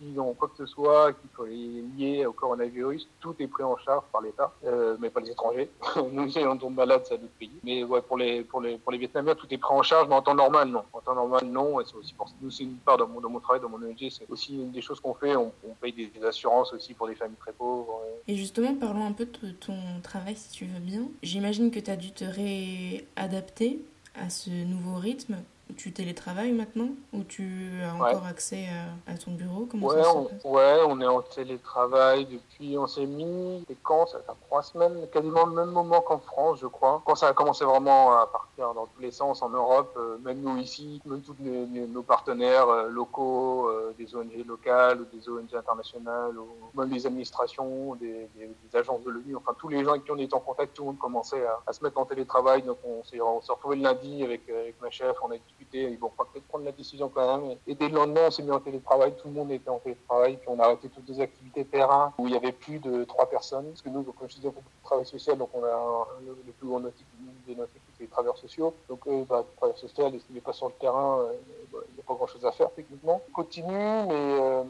s'ils 0.00 0.18
ont 0.18 0.34
quoi 0.34 0.48
que 0.48 0.56
ce 0.56 0.66
soit 0.66 1.12
qui 1.12 1.28
soit 1.34 1.48
lié 1.48 2.24
au 2.26 2.32
coronavirus, 2.32 3.08
tout 3.20 3.34
est 3.38 3.46
pris 3.46 3.62
en 3.62 3.76
charge 3.78 4.04
par 4.12 4.22
l'État, 4.22 4.52
euh, 4.64 4.96
mais 5.00 5.10
pas 5.10 5.20
les 5.20 5.30
étrangers. 5.30 5.70
nous, 6.12 6.28
si 6.30 6.38
on 6.40 6.56
tombe 6.56 6.74
malade, 6.74 7.04
ça 7.06 7.16
nous 7.16 7.28
paye. 7.38 7.50
Mais 7.62 7.84
ouais, 7.84 8.02
pour 8.02 8.16
les, 8.16 8.42
pour, 8.42 8.60
les, 8.60 8.78
pour 8.78 8.92
les 8.92 8.98
Vietnamiens, 8.98 9.34
tout 9.34 9.46
est 9.50 9.58
pris 9.58 9.74
en 9.74 9.82
charge, 9.82 10.08
mais 10.08 10.14
en 10.14 10.22
temps 10.22 10.34
normal, 10.34 10.68
non. 10.68 10.84
En 10.92 11.00
temps 11.00 11.14
normal, 11.14 11.44
non. 11.44 11.80
Et 11.80 11.84
c'est 11.84 11.96
aussi 11.96 12.14
pour 12.14 12.30
nous, 12.40 12.50
c'est 12.50 12.64
une 12.64 12.76
part 12.76 12.98
de 12.98 13.04
mon, 13.04 13.20
de 13.20 13.26
mon 13.26 13.40
travail, 13.40 13.60
de 13.60 13.66
mon 13.66 13.76
ONG, 13.76 14.08
c'est 14.10 14.28
aussi 14.30 14.54
une 14.54 14.70
des 14.70 14.80
choses 14.80 15.00
qu'on 15.00 15.14
fait. 15.14 15.36
On, 15.36 15.52
paye 15.80 15.92
des, 15.92 16.10
assurances 16.24 16.72
aussi 16.72 16.94
pour 16.94 17.06
des 17.06 17.14
familles 17.14 17.38
très 17.38 17.52
pauvres. 17.52 18.02
Et 18.28 18.36
justement, 18.36 18.74
parlons 18.74 19.06
un 19.06 19.12
peu 19.12 19.26
de 19.26 19.50
ton 19.52 19.76
travail, 20.02 20.36
si 20.36 20.50
tu 20.50 20.64
veux 20.66 20.80
bien. 20.80 21.02
J'imagine 21.22 21.70
que 21.70 21.80
tu 21.80 21.90
as 21.90 21.96
dû 21.96 22.12
te 22.12 22.24
réadapter 22.24 23.82
à 24.14 24.28
ce 24.28 24.50
nouveau 24.50 24.96
rythme 24.96 25.36
tu 25.76 25.92
télétravailles 25.92 26.52
maintenant 26.52 26.88
ou 27.12 27.22
tu 27.24 27.70
as 27.82 27.94
encore 27.94 28.26
accès 28.26 28.66
à, 29.06 29.14
ton 29.14 29.32
bureau? 29.32 29.66
Comment 29.70 29.88
ouais, 29.88 30.02
ça 30.02 30.14
on, 30.14 30.52
ouais, 30.52 30.78
on 30.86 31.00
est 31.00 31.06
en 31.06 31.22
télétravail 31.22 32.26
depuis, 32.26 32.78
on 32.78 32.86
s'est 32.86 33.06
mis, 33.06 33.64
c'est 33.68 33.76
quand? 33.82 34.06
Ça 34.06 34.18
fait 34.18 34.32
trois 34.46 34.62
semaines, 34.62 35.06
quasiment 35.12 35.46
le 35.46 35.52
même 35.52 35.70
moment 35.70 36.00
qu'en 36.00 36.18
France, 36.18 36.58
je 36.60 36.66
crois. 36.66 37.02
Quand 37.04 37.14
ça 37.14 37.28
a 37.28 37.32
commencé 37.32 37.64
vraiment 37.64 38.12
à 38.12 38.26
partir 38.26 38.74
dans 38.74 38.86
tous 38.86 39.00
les 39.00 39.10
sens 39.10 39.42
en 39.42 39.50
Europe, 39.50 39.94
euh, 39.96 40.18
même 40.18 40.40
nous 40.40 40.58
ici, 40.58 41.00
même 41.04 41.22
tous 41.22 41.36
nos 41.40 42.02
partenaires 42.02 42.68
euh, 42.68 42.88
locaux, 42.88 43.68
euh, 43.68 43.94
des 43.98 44.14
ONG 44.14 44.44
locales 44.46 45.00
ou 45.00 45.16
des 45.16 45.28
ONG 45.28 45.54
internationales, 45.54 46.36
ou 46.38 46.78
même 46.78 46.90
des 46.90 47.06
administrations, 47.06 47.94
des, 47.96 48.28
agences 48.74 49.02
de 49.02 49.10
l'ONU, 49.10 49.36
enfin 49.36 49.54
tous 49.58 49.68
les 49.68 49.82
gens 49.84 49.90
avec 49.90 50.04
qui 50.04 50.12
on 50.12 50.18
est 50.18 50.32
en 50.32 50.40
contact, 50.40 50.74
tout 50.74 50.82
le 50.82 50.86
monde 50.88 50.98
commençait 50.98 51.44
à, 51.66 51.72
se 51.72 51.82
mettre 51.82 51.98
en 51.98 52.04
télétravail. 52.04 52.62
Donc 52.62 52.78
on 52.84 53.02
s'est 53.04 53.18
retrouvé 53.20 53.76
le 53.76 53.82
lundi 53.82 54.22
avec, 54.22 54.48
avec 54.48 54.80
ma 54.80 54.90
chef, 54.90 55.16
on 55.22 55.30
a 55.30 55.36
discuté, 55.60 55.96
bon, 55.96 56.10
on 56.18 56.22
va 56.22 56.28
peut-être 56.32 56.46
prendre 56.46 56.64
la 56.64 56.72
décision 56.72 57.08
quand 57.08 57.38
même. 57.38 57.56
Et 57.66 57.74
dès 57.74 57.88
le 57.88 57.94
lendemain, 57.94 58.22
on 58.26 58.30
s'est 58.30 58.42
mis 58.42 58.50
en 58.50 58.60
télétravail, 58.60 59.14
tout 59.16 59.28
le 59.28 59.34
monde 59.34 59.50
était 59.52 59.70
en 59.70 59.78
télétravail, 59.78 60.36
puis 60.36 60.48
on 60.48 60.58
a 60.58 60.64
arrêté 60.64 60.88
toutes 60.88 61.08
les 61.08 61.20
activités 61.20 61.64
terrain 61.64 62.12
où 62.18 62.26
il 62.26 62.32
y 62.32 62.36
avait 62.36 62.52
plus 62.52 62.78
de 62.78 63.04
trois 63.04 63.26
personnes. 63.26 63.66
Parce 63.66 63.82
que 63.82 63.88
nous, 63.88 64.04
je 64.22 64.34
disais, 64.36 64.48
on 64.48 64.52
fait 64.52 64.56
beaucoup 64.56 64.80
travail 64.90 65.06
social, 65.06 65.38
donc 65.38 65.50
on 65.54 65.62
a 65.62 66.06
le, 66.26 66.52
plus 66.52 66.66
grand 66.66 66.80
équipe 66.80 67.06
de 67.46 67.54
notre 67.54 67.70
équipe, 67.70 68.00
les 68.00 68.06
travailleurs 68.06 68.38
sociaux. 68.38 68.74
Donc, 68.88 69.06
euh, 69.06 69.24
bah, 69.28 69.44
le 69.46 69.56
travailleur 69.56 69.78
social, 69.78 70.10
s'il 70.10 70.34
n'est 70.34 70.40
pas 70.40 70.52
sur 70.52 70.66
le 70.66 70.72
terrain, 70.80 71.20
euh, 71.20 71.32
bah, 71.72 71.78
il 71.88 71.94
n'y 71.94 72.00
a 72.00 72.02
pas 72.02 72.14
grand-chose 72.14 72.44
à 72.44 72.52
faire 72.52 72.70
techniquement. 72.74 73.20
On 73.28 73.32
continue, 73.32 73.68
mais 73.68 74.38
euh, 74.40 74.64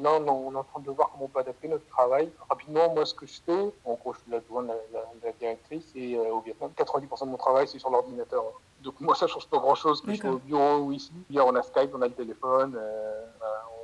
là, 0.00 0.10
on, 0.12 0.52
est 0.52 0.56
en 0.56 0.64
train 0.64 0.80
de 0.80 0.90
voir 0.90 1.10
comment 1.12 1.24
on 1.24 1.28
peut 1.28 1.40
adapter 1.40 1.68
notre 1.68 1.86
travail. 1.86 2.30
Rapidement, 2.50 2.92
moi, 2.92 3.06
ce 3.06 3.14
que 3.14 3.26
je 3.26 3.40
fais, 3.46 3.72
en 3.84 3.94
gros, 3.94 4.12
je 4.14 4.20
suis 4.20 4.30
l'adjoint 4.30 4.62
de 4.62 4.68
la, 4.68 5.04
la, 5.24 5.32
directrice, 5.32 5.86
et 5.94 6.18
au 6.18 6.40
Vietnam, 6.40 6.70
90% 6.76 7.24
de 7.24 7.30
mon 7.30 7.36
travail, 7.36 7.66
c'est 7.68 7.78
sur 7.78 7.90
l'ordinateur. 7.90 8.44
Donc 8.82 9.00
moi, 9.00 9.14
ça 9.14 9.26
change 9.26 9.46
pas 9.46 9.58
grand-chose 9.58 10.00
que 10.00 10.12
je 10.12 10.20
sois 10.20 10.30
au 10.30 10.38
bureau 10.38 10.78
ou 10.78 10.92
ici. 10.92 11.12
Hier, 11.30 11.46
on 11.46 11.54
a 11.54 11.62
Skype, 11.62 11.90
on 11.94 12.02
a 12.02 12.08
le 12.08 12.12
téléphone, 12.12 12.74
euh, 12.76 13.24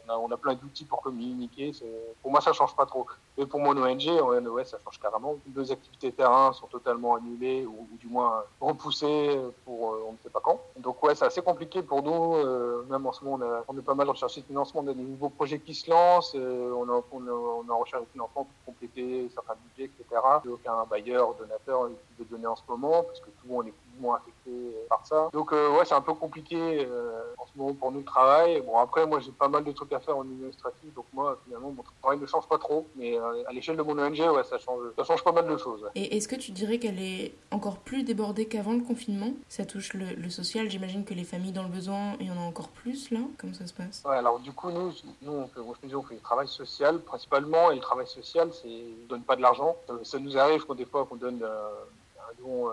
on, 0.06 0.10
a, 0.10 0.18
on, 0.18 0.30
a, 0.30 0.36
plein 0.36 0.54
d'outils 0.54 0.84
pour 0.84 1.00
communiquer. 1.00 1.72
Pour 2.20 2.32
moi, 2.32 2.40
ça 2.40 2.52
change 2.52 2.74
pas 2.74 2.86
trop. 2.86 3.06
Mais 3.36 3.46
pour 3.46 3.60
mon 3.60 3.76
ONG, 3.76 4.06
ouais, 4.50 4.64
ça 4.64 4.78
change 4.84 4.98
carrément. 5.00 5.36
Deux 5.46 5.70
activités 5.70 6.10
terrain 6.10 6.52
sont 6.52 6.66
totalement 6.66 7.14
annulées 7.14 7.64
ou, 7.64 7.86
du 8.00 8.08
moins 8.08 8.42
repoussées 8.60 9.38
pour 9.64 9.92
euh, 9.92 10.04
on 10.08 10.12
ne 10.12 10.18
sait 10.18 10.30
pas 10.30 10.40
quand. 10.42 10.60
Donc 10.78 11.02
ouais, 11.02 11.14
c'est 11.14 11.26
assez 11.26 11.42
compliqué 11.42 11.82
pour 11.82 12.02
nous. 12.02 12.34
Euh, 12.36 12.84
même 12.90 13.06
en 13.06 13.12
ce 13.12 13.24
moment, 13.24 13.44
on, 13.44 13.48
a, 13.48 13.64
on 13.68 13.78
est 13.78 13.82
pas 13.82 13.94
mal 13.94 14.08
recherché 14.08 14.40
de 14.40 14.46
financement. 14.46 14.82
On 14.84 14.88
a 14.88 14.94
des 14.94 15.02
nouveaux 15.02 15.28
projets 15.28 15.60
qui 15.60 15.74
se 15.74 15.88
lancent. 15.88 16.34
on, 16.34 16.88
a, 16.88 17.02
on, 17.12 17.26
a, 17.26 17.30
on 17.30 17.70
a 17.70 17.74
recherché 17.74 18.04
de 18.04 18.10
financement 18.10 18.44
pour 18.44 18.74
compléter 18.74 19.28
certains 19.32 19.54
budgets, 19.64 19.90
etc. 19.96 20.20
A 20.24 20.42
aucun 20.50 20.84
bailleur, 20.90 21.34
donateur 21.34 21.88
qui 21.88 22.22
veut 22.22 22.28
donner 22.28 22.46
en 22.46 22.56
ce 22.56 22.62
moment 22.68 23.04
parce 23.04 23.20
que 23.20 23.26
tout 23.26 23.46
le 23.46 23.54
monde 23.54 23.68
est 23.68 23.74
moins 24.00 24.16
affecté 24.16 24.50
par 24.88 25.06
ça. 25.06 25.28
Donc 25.32 25.52
euh, 25.52 25.70
ouais, 25.76 25.84
c'est 25.84 25.94
un 25.94 26.00
peu 26.00 26.14
compliqué 26.14 26.56
euh, 26.56 27.22
en 27.36 27.46
ce 27.46 27.58
moment 27.58 27.74
pour 27.74 27.92
nous 27.92 27.98
le 27.98 28.04
travail. 28.04 28.60
Bon 28.62 28.78
après, 28.78 29.06
moi 29.06 29.20
j'ai 29.20 29.32
pas 29.32 29.48
mal 29.48 29.64
de 29.64 29.72
trucs 29.72 29.92
à 29.92 30.00
faire 30.00 30.16
en 30.16 30.22
administratif, 30.22 30.94
donc 30.94 31.06
moi 31.12 31.38
finalement 31.44 31.70
mon 31.70 31.82
travail 32.02 32.18
ne 32.18 32.26
change 32.26 32.46
pas 32.48 32.58
trop. 32.58 32.86
Mais 32.96 33.18
euh, 33.18 33.44
à 33.46 33.52
l'échelle 33.52 33.76
de 33.76 33.82
mon 33.82 33.98
ONG, 33.98 34.18
ouais, 34.18 34.44
ça 34.44 34.58
change, 34.58 34.80
ça 34.96 35.04
change 35.04 35.22
pas 35.24 35.32
mal 35.32 35.46
de 35.46 35.56
choses. 35.56 35.84
Et 35.94 36.16
est-ce 36.16 36.28
que 36.28 36.36
tu 36.36 36.52
dirais 36.52 36.78
qu'elle 36.78 37.00
est 37.00 37.34
encore 37.50 37.78
plus 37.78 38.02
débordée 38.02 38.46
qu'avant 38.46 38.72
le 38.72 38.82
confinement? 38.82 39.32
Ça 39.48 39.64
touche 39.64 39.94
le, 39.94 40.28
social, 40.30 40.70
j'imagine 40.70 41.04
que 41.04 41.14
les 41.14 41.24
familles 41.24 41.52
dans 41.52 41.62
le 41.62 41.70
besoin, 41.70 42.14
il 42.20 42.26
y 42.26 42.30
en 42.30 42.36
a 42.36 42.44
encore 42.44 42.68
plus 42.68 43.10
là. 43.10 43.20
Comment 43.38 43.54
ça 43.54 43.66
se 43.66 43.74
passe? 43.74 44.02
Ouais, 44.04 44.16
alors 44.16 44.38
du 44.38 44.52
coup 44.52 44.70
nous, 44.70 44.92
nous 45.22 45.32
on 45.32 45.48
fait, 45.48 45.60
on 45.60 45.74
fait 45.74 45.86
du 45.86 46.20
travail 46.22 46.48
social 46.48 47.00
principalement, 47.00 47.70
et 47.70 47.76
le 47.76 47.80
travail 47.80 48.06
social, 48.06 48.50
c'est 48.52 48.68
donne 49.08 49.22
pas 49.22 49.36
de 49.36 49.42
l'argent. 49.42 49.76
Ça, 50.02 50.18
nous 50.18 50.36
arrive 50.36 50.64
qu'on 50.64 50.74
des 50.74 50.84
fois 50.84 51.06
qu'on 51.06 51.16
donne 51.16 51.42
un 51.42 52.42
don 52.42 52.70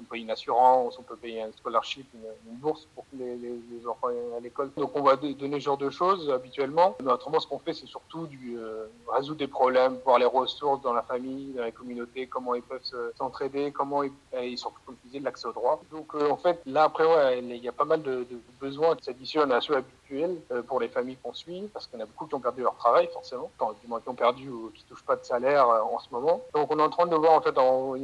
on 0.00 0.04
payer 0.04 0.24
une 0.24 0.30
assurance, 0.30 0.98
on 0.98 1.02
peut 1.02 1.16
payer 1.16 1.42
un 1.42 1.52
scholarship, 1.52 2.06
une, 2.14 2.56
bourse 2.56 2.86
pour 2.94 3.04
que 3.10 3.16
les, 3.16 3.36
les, 3.36 3.86
enfants 3.86 4.08
à 4.08 4.40
l'école. 4.40 4.70
Donc 4.76 4.92
on 4.94 5.02
va 5.02 5.16
donner 5.16 5.60
ce 5.60 5.64
genre 5.64 5.76
de 5.76 5.90
choses 5.90 6.30
habituellement. 6.30 6.96
Mais 7.02 7.12
autrement, 7.12 7.40
ce 7.40 7.46
qu'on 7.46 7.58
fait, 7.58 7.74
c'est 7.74 7.86
surtout 7.86 8.26
du 8.26 8.56
euh, 8.58 8.86
résoudre 9.08 9.38
des 9.38 9.46
problèmes, 9.46 9.98
voir 10.04 10.18
les 10.18 10.24
ressources 10.24 10.80
dans 10.82 10.92
la 10.92 11.02
famille, 11.02 11.52
dans 11.52 11.62
la 11.62 11.70
communauté, 11.70 12.26
comment 12.26 12.54
ils 12.54 12.62
peuvent 12.62 12.80
s'entraider, 13.16 13.72
comment 13.72 14.02
ils, 14.02 14.12
et 14.32 14.56
surtout, 14.56 14.80
comme 14.86 14.96
tu 15.02 15.08
disais, 15.08 15.20
l'accès 15.20 15.46
au 15.46 15.52
droit. 15.52 15.82
Donc 15.90 16.14
euh, 16.14 16.30
en 16.30 16.36
fait, 16.36 16.60
là 16.66 16.84
après, 16.84 17.04
ouais, 17.04 17.40
il 17.40 17.56
y 17.56 17.68
a 17.68 17.72
pas 17.72 17.84
mal 17.84 18.02
de, 18.02 18.26
besoins 18.60 18.96
qui 18.96 19.04
s'additionnent 19.04 19.52
à 19.52 19.60
ceux 19.60 19.76
habituels 19.76 20.36
euh, 20.50 20.62
pour 20.62 20.80
les 20.80 20.88
familles 20.88 21.18
qu'on 21.22 21.34
suit, 21.34 21.68
parce 21.72 21.88
en 21.94 22.00
a 22.00 22.06
beaucoup 22.06 22.26
qui 22.26 22.34
ont 22.34 22.40
perdu 22.40 22.62
leur 22.62 22.76
travail, 22.76 23.08
forcément, 23.12 23.50
enfin, 23.58 23.74
du 23.80 23.86
moins 23.88 24.00
qui 24.00 24.08
ont 24.08 24.14
perdu 24.14 24.48
ou 24.48 24.70
qui 24.74 24.84
touchent 24.84 25.04
pas 25.04 25.16
de 25.16 25.24
salaire 25.24 25.68
en 25.68 25.98
ce 25.98 26.08
moment. 26.10 26.40
Donc 26.54 26.72
on 26.72 26.78
est 26.78 26.82
en 26.82 26.90
train 26.90 27.06
de 27.06 27.16
voir 27.16 27.32
en 27.32 27.40
fait, 27.40 27.56
en, 27.58 27.94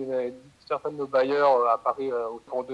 certains 0.71 0.93
de 0.93 0.97
nos 0.99 1.07
bailleurs 1.09 1.57
euh, 1.57 1.75
à 1.75 1.79
Paris 1.79 2.13
euh, 2.13 2.29
pour 2.47 2.65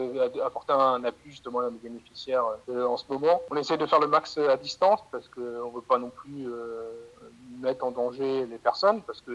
apporter 0.44 0.72
un 0.74 1.02
appui 1.04 1.30
justement 1.30 1.60
à 1.60 1.70
nos 1.70 1.78
bénéficiaires 1.78 2.44
euh, 2.68 2.86
en 2.86 2.98
ce 2.98 3.04
moment. 3.10 3.40
On 3.50 3.56
essaie 3.56 3.78
de 3.78 3.86
faire 3.86 4.00
le 4.00 4.06
max 4.06 4.36
à 4.36 4.56
distance 4.58 5.00
parce 5.10 5.28
qu'on 5.28 5.40
ne 5.40 5.74
veut 5.74 5.88
pas 5.88 5.98
non 5.98 6.10
plus 6.10 6.46
mettre 7.58 7.86
en 7.86 7.90
danger 7.90 8.44
les 8.46 8.58
personnes 8.58 9.00
parce 9.00 9.22
que 9.22 9.32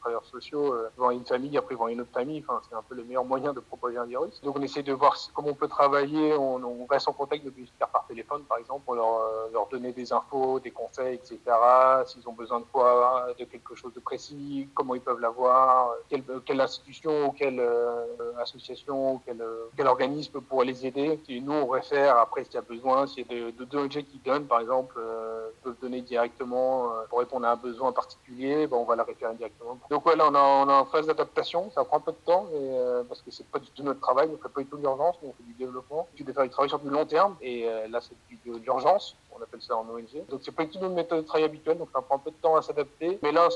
travailleurs 0.00 0.24
sociaux 0.24 0.72
euh, 0.72 0.90
devant 0.96 1.10
une 1.10 1.24
famille, 1.24 1.56
après 1.56 1.74
devant 1.74 1.88
une 1.88 2.00
autre 2.00 2.12
famille. 2.12 2.42
Enfin, 2.46 2.60
c'est 2.68 2.74
un 2.74 2.82
peu 2.82 2.94
le 2.94 3.04
meilleur 3.04 3.24
moyen 3.24 3.52
de 3.52 3.60
propager 3.60 3.98
un 3.98 4.06
virus. 4.06 4.40
Donc 4.42 4.56
on 4.58 4.62
essaie 4.62 4.82
de 4.82 4.92
voir 4.92 5.16
comment 5.34 5.48
on 5.50 5.54
peut 5.54 5.68
travailler. 5.68 6.34
On, 6.36 6.60
reste 6.90 7.08
en 7.08 7.12
contact 7.12 7.44
de 7.44 7.52
faire 7.78 7.88
par 7.88 8.04
téléphone, 8.06 8.42
par 8.44 8.58
exemple, 8.58 8.84
pour 8.84 8.96
leur, 8.96 9.06
euh, 9.06 9.48
leur 9.52 9.68
donner 9.68 9.92
des 9.92 10.12
infos, 10.12 10.58
des 10.58 10.72
conseils, 10.72 11.14
etc. 11.14 11.38
S'ils 12.06 12.28
ont 12.28 12.32
besoin 12.32 12.58
de 12.60 12.64
quoi, 12.64 13.28
de 13.38 13.44
quelque 13.44 13.76
chose 13.76 13.94
de 13.94 14.00
précis, 14.00 14.68
comment 14.74 14.96
ils 14.96 15.00
peuvent 15.00 15.20
l'avoir, 15.20 15.94
quelle, 16.08 16.24
quelle 16.44 16.60
institution 16.60 17.28
ou 17.28 17.32
quelle 17.32 17.60
euh, 17.60 18.06
association 18.40 19.14
ou 19.14 19.22
quel, 19.24 19.44
quel 19.76 19.86
organisme 19.86 20.40
pourrait 20.40 20.66
les 20.66 20.84
aider. 20.84 21.20
Et 21.28 21.40
nous, 21.40 21.52
on 21.52 21.66
réfère 21.66 22.18
après 22.18 22.42
s'il 22.44 22.54
y 22.54 22.58
a 22.58 22.62
besoin, 22.62 23.06
s'il 23.06 23.30
y 23.30 23.40
a 23.40 23.52
de, 23.52 23.64
de, 23.64 23.86
qui 23.86 24.18
donnent, 24.24 24.46
par 24.46 24.60
exemple, 24.60 24.98
peuvent 25.62 25.78
donner 25.80 26.00
directement 26.00 26.88
pour 27.08 27.20
répondre 27.20 27.46
à 27.46 27.52
un 27.52 27.56
besoin 27.56 27.92
particulier, 27.92 28.66
ben, 28.66 28.76
on 28.76 28.84
va 28.84 28.96
la 28.96 29.04
référer 29.04 29.34
directement 29.34 29.78
donc 29.90 30.06
ouais, 30.06 30.14
là, 30.14 30.30
on, 30.30 30.68
est 30.68 30.72
en 30.72 30.86
phase 30.86 31.08
d'adaptation. 31.08 31.70
Ça 31.72 31.84
prend 31.84 31.96
un 31.96 32.00
peu 32.00 32.12
de 32.12 32.16
temps, 32.24 32.46
euh, 32.54 33.02
parce 33.08 33.22
que 33.22 33.32
c'est 33.32 33.46
pas 33.46 33.58
du 33.58 33.68
tout 33.70 33.82
notre 33.82 33.98
travail. 33.98 34.30
On 34.32 34.40
fait 34.40 34.48
pas 34.48 34.60
du 34.60 34.66
tout 34.68 34.76
l'urgence, 34.76 35.16
on 35.24 35.32
fait 35.32 35.42
du 35.42 35.54
développement. 35.54 36.06
Tu 36.14 36.24
faire 36.24 36.44
du 36.44 36.50
travail 36.50 36.68
sur 36.68 36.78
du 36.78 36.88
long 36.88 37.04
terme, 37.04 37.36
et 37.42 37.68
euh, 37.68 37.88
là, 37.88 38.00
c'est 38.00 38.14
de 38.46 38.56
l'urgence 38.58 39.16
on 39.40 39.44
appelle 39.44 39.62
ça 39.62 39.76
en 39.76 39.86
ONG. 39.88 40.26
Donc 40.28 40.40
c'est 40.42 40.54
pas 40.54 40.64
du 40.64 40.72
tout 40.72 40.80
notre 40.80 40.94
méthode 40.94 41.22
de 41.22 41.26
travail 41.26 41.44
habituelle, 41.44 41.78
donc 41.78 41.88
ça 41.92 42.00
prend 42.00 42.16
un 42.16 42.18
peu 42.18 42.30
de 42.30 42.36
temps 42.36 42.56
à 42.56 42.62
s'adapter. 42.62 43.18
Mais 43.22 43.32
là, 43.32 43.48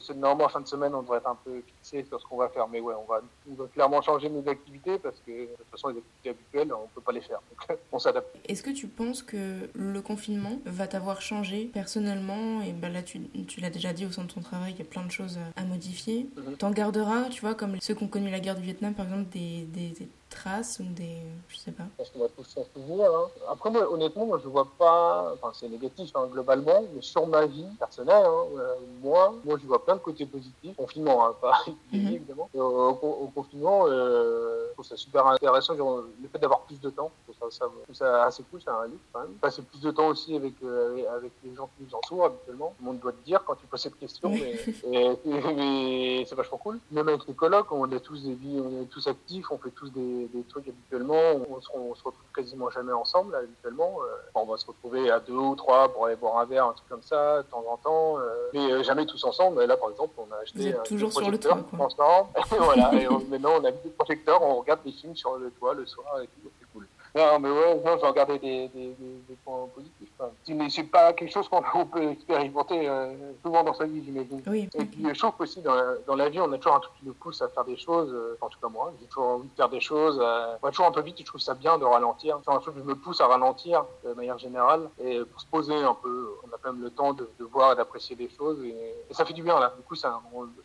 c'est 0.00 0.16
normalement 0.16 0.44
en 0.44 0.48
fin 0.48 0.60
de 0.60 0.66
semaine, 0.66 0.94
on 0.94 1.02
devrait 1.02 1.18
être 1.18 1.28
un 1.28 1.38
peu 1.44 1.62
fixé 1.66 2.04
sur 2.04 2.20
ce 2.20 2.26
qu'on 2.26 2.36
va 2.36 2.48
faire. 2.48 2.68
Mais 2.68 2.80
ouais, 2.80 2.94
on 2.94 3.10
va, 3.10 3.20
on 3.50 3.54
va, 3.54 3.68
clairement 3.68 4.00
changer 4.02 4.28
nos 4.28 4.46
activités 4.48 4.98
parce 4.98 5.20
que 5.26 5.30
de 5.30 5.46
toute 5.46 5.70
façon, 5.70 5.88
les 5.88 5.98
activités 5.98 6.30
habituelles, 6.30 6.72
on 6.72 6.88
peut 6.94 7.00
pas 7.00 7.12
les 7.12 7.20
faire. 7.20 7.40
Donc 7.50 7.78
on 7.92 7.98
s'adapte. 7.98 8.36
Est-ce 8.48 8.62
que 8.62 8.70
tu 8.70 8.86
penses 8.86 9.22
que 9.22 9.68
le 9.74 10.02
confinement 10.02 10.58
va 10.64 10.86
t'avoir 10.86 11.20
changé 11.20 11.70
personnellement? 11.72 12.62
Et 12.62 12.72
ben 12.72 12.92
là, 12.92 13.02
tu, 13.02 13.20
tu 13.46 13.60
l'as 13.60 13.70
déjà 13.70 13.92
dit 13.92 14.06
au 14.06 14.10
sein 14.10 14.24
de 14.24 14.32
ton 14.32 14.40
travail, 14.40 14.72
il 14.72 14.78
y 14.78 14.82
a 14.82 14.84
plein 14.84 15.04
de 15.04 15.10
choses 15.10 15.38
à 15.56 15.64
modifier. 15.64 16.28
Mm-hmm. 16.36 16.56
T'en 16.56 16.70
garderas, 16.70 17.28
tu 17.30 17.40
vois, 17.40 17.54
comme 17.54 17.80
ceux 17.80 17.94
qui 17.94 18.04
ont 18.04 18.08
connu 18.08 18.30
la 18.30 18.40
guerre 18.40 18.56
du 18.56 18.62
Vietnam, 18.62 18.94
par 18.94 19.06
exemple, 19.06 19.30
des, 19.30 19.64
des 19.64 20.08
traces 20.42 20.80
ou 20.80 20.84
des. 20.92 21.18
Je 21.48 21.56
sais 21.56 21.72
pas. 21.72 21.84
Pense 21.96 22.10
qu'on 22.10 22.20
va 22.20 22.28
tous 22.28 22.44
s'en 22.44 22.64
souvenir. 22.74 23.06
Hein. 23.10 23.28
Après, 23.48 23.70
moi, 23.70 23.90
honnêtement, 23.92 24.26
moi, 24.26 24.40
je 24.42 24.48
vois 24.48 24.66
pas. 24.78 25.32
Enfin, 25.34 25.50
c'est 25.54 25.68
négatif 25.68 26.10
hein, 26.14 26.26
globalement, 26.30 26.84
mais 26.94 27.02
sur 27.02 27.26
ma 27.26 27.46
vie 27.46 27.64
personnelle, 27.78 28.24
hein, 28.26 28.44
euh, 28.58 28.74
moi, 29.02 29.34
moi, 29.44 29.56
je 29.60 29.66
vois 29.66 29.84
plein 29.84 29.94
de 29.96 30.00
côtés 30.00 30.26
positifs. 30.26 30.76
Confinement, 30.76 31.26
hein, 31.26 31.34
pas 31.40 31.58
Mhm. 31.92 32.08
évidemment. 32.14 32.48
Au, 32.54 32.60
au- 32.60 33.18
au 33.24 33.26
confinement, 33.34 33.84
euh, 33.86 34.66
je 34.68 34.72
trouve 34.74 34.84
ça 34.86 34.96
super 34.96 35.26
intéressant. 35.26 35.76
genre, 35.76 36.02
le 36.20 36.28
fait 36.28 36.38
d'avoir 36.38 36.60
plus 36.62 36.80
de 36.80 36.90
temps, 36.90 37.10
je 37.28 37.32
trouve 37.34 37.50
ça, 37.50 37.58
ça, 37.66 37.70
je 37.78 37.82
trouve 37.84 37.94
ça 37.96 38.24
assez 38.24 38.42
cool, 38.50 38.60
c'est 38.62 38.70
un 38.70 38.86
livre 38.86 38.98
quand 39.12 39.20
même. 39.20 39.32
Passer 39.34 39.62
plus 39.62 39.80
de 39.80 39.90
temps 39.90 40.08
aussi 40.08 40.34
avec, 40.36 40.54
euh, 40.62 41.04
avec 41.14 41.32
les 41.44 41.54
gens 41.54 41.68
qui 41.76 41.84
nous 41.84 41.94
entourent 41.94 42.24
habituellement. 42.26 42.74
Tout 42.78 42.84
le 42.84 42.86
monde 42.92 43.00
doit 43.00 43.12
te 43.12 43.24
dire 43.24 43.42
quand 43.44 43.54
tu 43.54 43.66
poses 43.66 43.80
cette 43.82 43.98
question, 43.98 44.32
et- 44.84 45.16
mais 45.56 46.24
c'est 46.26 46.34
vachement 46.34 46.58
cool. 46.58 46.78
Même 46.90 47.08
avec 47.08 47.26
les 47.26 47.34
colocs, 47.34 47.70
on 47.72 47.90
a 47.92 48.00
tous 48.00 48.22
des 48.22 48.34
vies, 48.34 48.60
on 48.60 48.82
est 48.82 48.86
tous 48.86 49.06
actifs, 49.06 49.50
on 49.50 49.58
fait 49.58 49.70
tous 49.70 49.90
des, 49.90 50.26
des 50.32 50.42
trucs 50.44 50.68
habituellement. 50.68 51.14
On 51.50 51.60
se, 51.60 51.68
on 51.74 51.94
se 51.94 52.02
retrouve 52.04 52.22
quasiment 52.34 52.70
jamais 52.70 52.92
ensemble 52.92 53.34
habituellement. 53.34 53.98
Euh, 54.02 54.06
on 54.34 54.44
va 54.44 54.56
se 54.56 54.66
retrouver 54.66 55.10
à 55.10 55.20
deux 55.20 55.32
ou 55.34 55.54
trois 55.54 55.88
pour 55.92 56.06
aller 56.06 56.16
boire 56.16 56.38
un 56.38 56.44
verre, 56.44 56.66
un 56.66 56.72
truc 56.72 56.88
comme 56.88 57.02
ça, 57.02 57.38
de 57.42 57.48
temps 57.48 57.64
en 57.68 57.76
temps. 57.76 58.18
euh, 58.18 58.48
mais 58.52 58.72
euh, 58.72 58.82
jamais 58.82 59.06
tous 59.06 59.22
ensemble. 59.24 59.62
Là, 59.64 59.76
par 59.76 59.90
exemple, 59.90 60.14
on 60.18 60.32
a 60.34 60.38
acheté 60.38 60.74
un 60.74 60.82
toujours 60.82 61.12
sur 61.12 61.30
le 61.30 61.38
toit, 61.38 61.58
ensemble. 61.78 62.28
Et 62.52 62.58
voilà. 62.58 62.94
Et 62.94 63.08
on- 63.08 63.20
maintenant, 63.28 63.52
on 63.60 63.64
a 63.64 63.70
mis 63.70 63.78
des 63.84 63.90
projecteurs, 63.90 64.42
on 64.42 64.56
regarde 64.56 64.80
des 64.84 64.92
films 64.92 65.14
sur 65.16 65.36
le 65.36 65.50
toit 65.52 65.74
le 65.74 65.86
soir 65.86 66.20
et 66.20 66.26
tout. 66.26 66.50
C'est 66.60 66.66
cool. 66.72 66.86
Non, 67.14 67.38
mais 67.40 67.50
ouais, 67.50 67.74
non, 67.84 67.98
j'ai 68.00 68.06
regardé 68.06 68.38
des, 68.38 68.68
des, 68.68 68.88
des, 68.94 69.14
des 69.28 69.36
points 69.44 69.68
positifs. 69.74 70.08
même. 70.18 70.30
Mais 70.48 70.68
c'est 70.70 70.82
pas 70.84 71.12
quelque 71.12 71.32
chose 71.32 71.48
qu'on 71.48 71.62
on 71.74 71.86
peut 71.86 72.10
expérimenter 72.10 72.88
euh, 72.88 73.14
souvent 73.44 73.62
dans 73.62 73.74
sa 73.74 73.84
vie, 73.84 74.02
j'imagine. 74.04 74.42
Oui. 74.46 74.68
Et 74.74 74.84
puis, 74.84 75.04
je 75.12 75.18
trouve 75.18 75.32
qu'aussi, 75.38 75.62
dans 75.62 75.74
la, 75.74 75.94
dans 76.06 76.16
la 76.16 76.28
vie, 76.28 76.40
on 76.40 76.52
a 76.52 76.58
toujours 76.58 76.76
un 76.76 76.80
truc 76.80 76.94
qui 76.98 77.06
nous 77.06 77.14
pousse 77.14 77.40
à 77.42 77.48
faire 77.48 77.64
des 77.64 77.76
choses. 77.76 78.12
euh, 78.12 78.36
en 78.40 78.48
tout 78.48 78.58
cas, 78.60 78.68
moi, 78.68 78.92
j'ai 79.00 79.06
toujours 79.06 79.26
envie 79.28 79.48
de 79.48 79.54
faire 79.54 79.68
des 79.68 79.80
choses. 79.80 80.18
Euh, 80.20 80.56
on 80.62 80.66
va 80.66 80.70
toujours 80.70 80.86
un 80.86 80.92
peu 80.92 81.00
vite 81.02 81.16
et 81.18 81.22
je 81.22 81.26
trouve 81.26 81.40
ça 81.40 81.54
bien 81.54 81.78
de 81.78 81.84
ralentir. 81.84 82.38
C'est 82.44 82.52
un 82.52 82.58
truc 82.58 82.74
qui 82.74 82.82
me 82.82 82.94
pousse 82.94 83.20
à 83.20 83.26
ralentir 83.26 83.84
de 84.04 84.12
manière 84.14 84.38
générale. 84.38 84.90
Et 85.02 85.20
pour 85.24 85.40
se 85.40 85.46
poser 85.46 85.74
un 85.76 85.94
peu, 85.94 86.30
on 86.44 86.48
a 86.48 86.58
quand 86.60 86.72
même 86.72 86.82
le 86.82 86.90
temps 86.90 87.12
de, 87.12 87.28
de 87.38 87.44
voir 87.44 87.72
et 87.72 87.76
d'apprécier 87.76 88.16
des 88.16 88.28
choses. 88.28 88.62
Et, 88.64 88.94
et 89.10 89.14
ça 89.14 89.24
fait 89.24 89.32
du 89.34 89.42
bien, 89.42 89.58
là. 89.60 89.72
Du 89.76 89.82
coup, 89.84 89.94
c'est 89.94 90.06
un, 90.08 90.20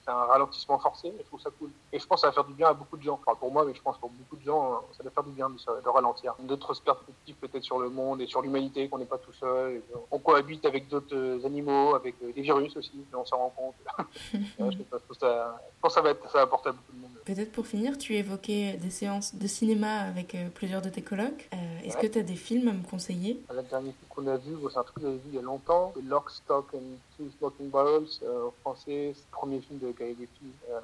un 0.07 0.25
ralentissement 0.25 0.79
forcé. 0.79 1.07
Et 1.09 1.19
je 1.19 1.25
trouve 1.25 1.39
ça 1.41 1.49
cool. 1.59 1.69
Et 1.93 1.99
je 1.99 2.07
pense 2.07 2.17
que 2.17 2.21
ça 2.21 2.27
va 2.27 2.33
faire 2.33 2.45
du 2.45 2.53
bien 2.53 2.67
à 2.69 2.73
beaucoup 2.73 2.97
de 2.97 3.03
gens. 3.03 3.19
Enfin, 3.25 3.37
pour 3.37 3.51
moi, 3.51 3.63
mais 3.65 3.73
je 3.73 3.81
pense 3.81 3.97
pour 3.97 4.09
beaucoup 4.09 4.35
de 4.37 4.43
gens, 4.43 4.81
ça 4.97 5.03
va 5.03 5.09
faire 5.11 5.23
du 5.23 5.31
bien 5.31 5.49
de, 5.49 5.55
de 5.55 5.89
ralentir. 5.89 6.35
D'autres 6.39 6.73
perspectives 6.83 7.35
peut-être 7.35 7.63
sur 7.63 7.79
le 7.79 7.89
monde 7.89 8.21
et 8.21 8.27
sur 8.27 8.41
l'humanité, 8.41 8.89
qu'on 8.89 8.97
n'est 8.97 9.05
pas 9.05 9.17
tout 9.17 9.33
seul. 9.33 9.66
Et 9.69 9.81
on 10.11 10.19
cohabite 10.19 10.65
avec 10.65 10.87
d'autres 10.87 11.15
euh, 11.15 11.45
animaux, 11.45 11.95
avec 11.95 12.15
euh, 12.23 12.31
des 12.33 12.41
virus 12.41 12.75
aussi, 12.77 12.91
et 13.11 13.15
on 13.15 13.25
s'en 13.25 13.37
rend 13.37 13.49
compte. 13.55 13.75
Je 14.31 14.77
sais 14.77 14.83
pas, 14.83 14.97
je 14.97 15.03
trouve 15.03 15.17
ça, 15.19 15.59
je 15.75 15.81
pense 15.81 15.91
que 15.91 15.95
ça 15.95 16.01
va, 16.01 16.09
être, 16.11 16.23
ça 16.31 16.37
va 16.39 16.43
apporter 16.43 16.69
à 16.69 16.71
beaucoup 16.71 16.91
de 16.93 16.99
monde. 17.01 17.11
Peut-être 17.25 17.51
pour 17.51 17.67
finir, 17.67 17.97
tu 17.97 18.15
évoquais 18.15 18.73
des 18.81 18.89
séances 18.89 19.35
de 19.35 19.47
cinéma 19.47 19.99
avec 20.01 20.33
euh, 20.35 20.47
plusieurs 20.53 20.81
de 20.81 20.89
tes 20.89 21.01
colocs. 21.01 21.49
Euh, 21.53 21.79
Est-ce 21.83 21.95
Ouais. 21.97 22.07
que 22.07 22.13
tu 22.13 22.19
as 22.19 22.23
des 22.23 22.35
films 22.35 22.67
à 22.69 22.73
me 22.73 22.83
conseiller? 22.83 23.41
Le 23.53 23.61
dernier 23.63 23.91
film 23.91 24.07
qu'on 24.09 24.27
a 24.27 24.37
vu, 24.37 24.55
c'est 24.71 24.77
un 24.77 24.83
truc 24.83 24.95
que 24.95 25.01
j'avais 25.01 25.15
vu 25.15 25.21
il 25.29 25.35
y 25.35 25.39
a 25.39 25.41
longtemps, 25.41 25.93
Lock, 26.07 26.29
Stock 26.31 26.67
and 26.73 26.97
Two 27.17 27.25
Smoking 27.37 27.69
Barrels, 27.69 28.07
euh, 28.23 28.47
en 28.47 28.51
français, 28.61 29.11
c'est 29.13 29.21
le 29.21 29.31
premier 29.31 29.59
film 29.59 29.79
de 29.79 29.87
Guy 29.91 30.05
Ritchie, 30.19 30.53
euh, 30.69 30.79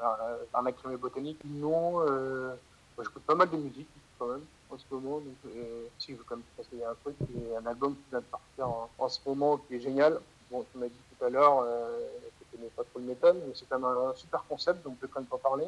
un, 0.53 0.59
un 0.59 0.65
acrimé 0.65 0.97
botanique. 0.97 1.39
Euh, 1.45 2.53
moi, 2.97 3.03
j'écoute 3.05 3.23
pas 3.23 3.35
mal 3.35 3.49
de 3.49 3.57
musique 3.57 3.87
quand 4.19 4.27
même 4.27 4.41
en 4.73 4.77
ce 4.77 4.83
moment, 4.91 5.17
donc 5.19 5.36
euh, 5.45 5.86
si 5.99 6.12
je 6.12 6.17
veux 6.17 6.23
quand 6.27 6.36
même 6.36 6.45
conseiller 6.57 6.86
un 6.86 6.95
truc, 7.03 7.15
c'est 7.19 7.55
un 7.55 7.65
album 7.65 7.93
qui 7.95 8.09
vient 8.09 8.19
de 8.19 8.25
sortir 8.29 8.67
en, 8.67 8.89
en 8.97 9.09
ce 9.09 9.19
moment 9.25 9.57
qui 9.57 9.75
est 9.75 9.79
génial. 9.79 10.19
Bon, 10.49 10.65
tu 10.71 10.77
m'as 10.77 10.88
dit 10.88 10.99
tout 11.17 11.25
à 11.25 11.29
l'heure 11.29 11.63
euh, 11.65 11.99
que 12.39 12.45
tu 12.51 12.57
n'aimais 12.57 12.71
pas 12.75 12.83
trop 12.83 12.99
le 12.99 13.05
métal, 13.05 13.36
mais 13.45 13.53
c'est 13.55 13.67
quand 13.69 13.79
même 13.79 13.86
un, 13.86 14.13
super 14.15 14.43
concept, 14.47 14.83
donc 14.83 14.95
je 15.01 15.05
vais 15.05 15.12
quand 15.13 15.19
même 15.19 15.29
pas 15.29 15.38
parler. 15.38 15.65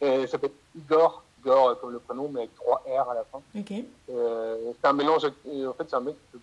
Ça 0.26 0.26
s'appelle 0.26 0.52
Igor, 0.76 1.22
Igor 1.40 1.68
euh, 1.68 1.74
comme 1.74 1.92
le 1.92 1.98
prénom, 1.98 2.28
mais 2.28 2.40
avec 2.40 2.54
trois 2.54 2.82
R 2.86 3.10
à 3.10 3.14
la 3.14 3.24
fin. 3.24 3.40
Ok. 3.56 3.72
Euh, 4.10 4.72
c'est 4.80 4.88
un 4.88 4.92
mélange, 4.92 5.24
euh, 5.24 5.68
en 5.68 5.72
fait, 5.74 5.84
c'est 5.88 5.96
un 5.96 6.00
mec 6.00 6.16
qui 6.30 6.38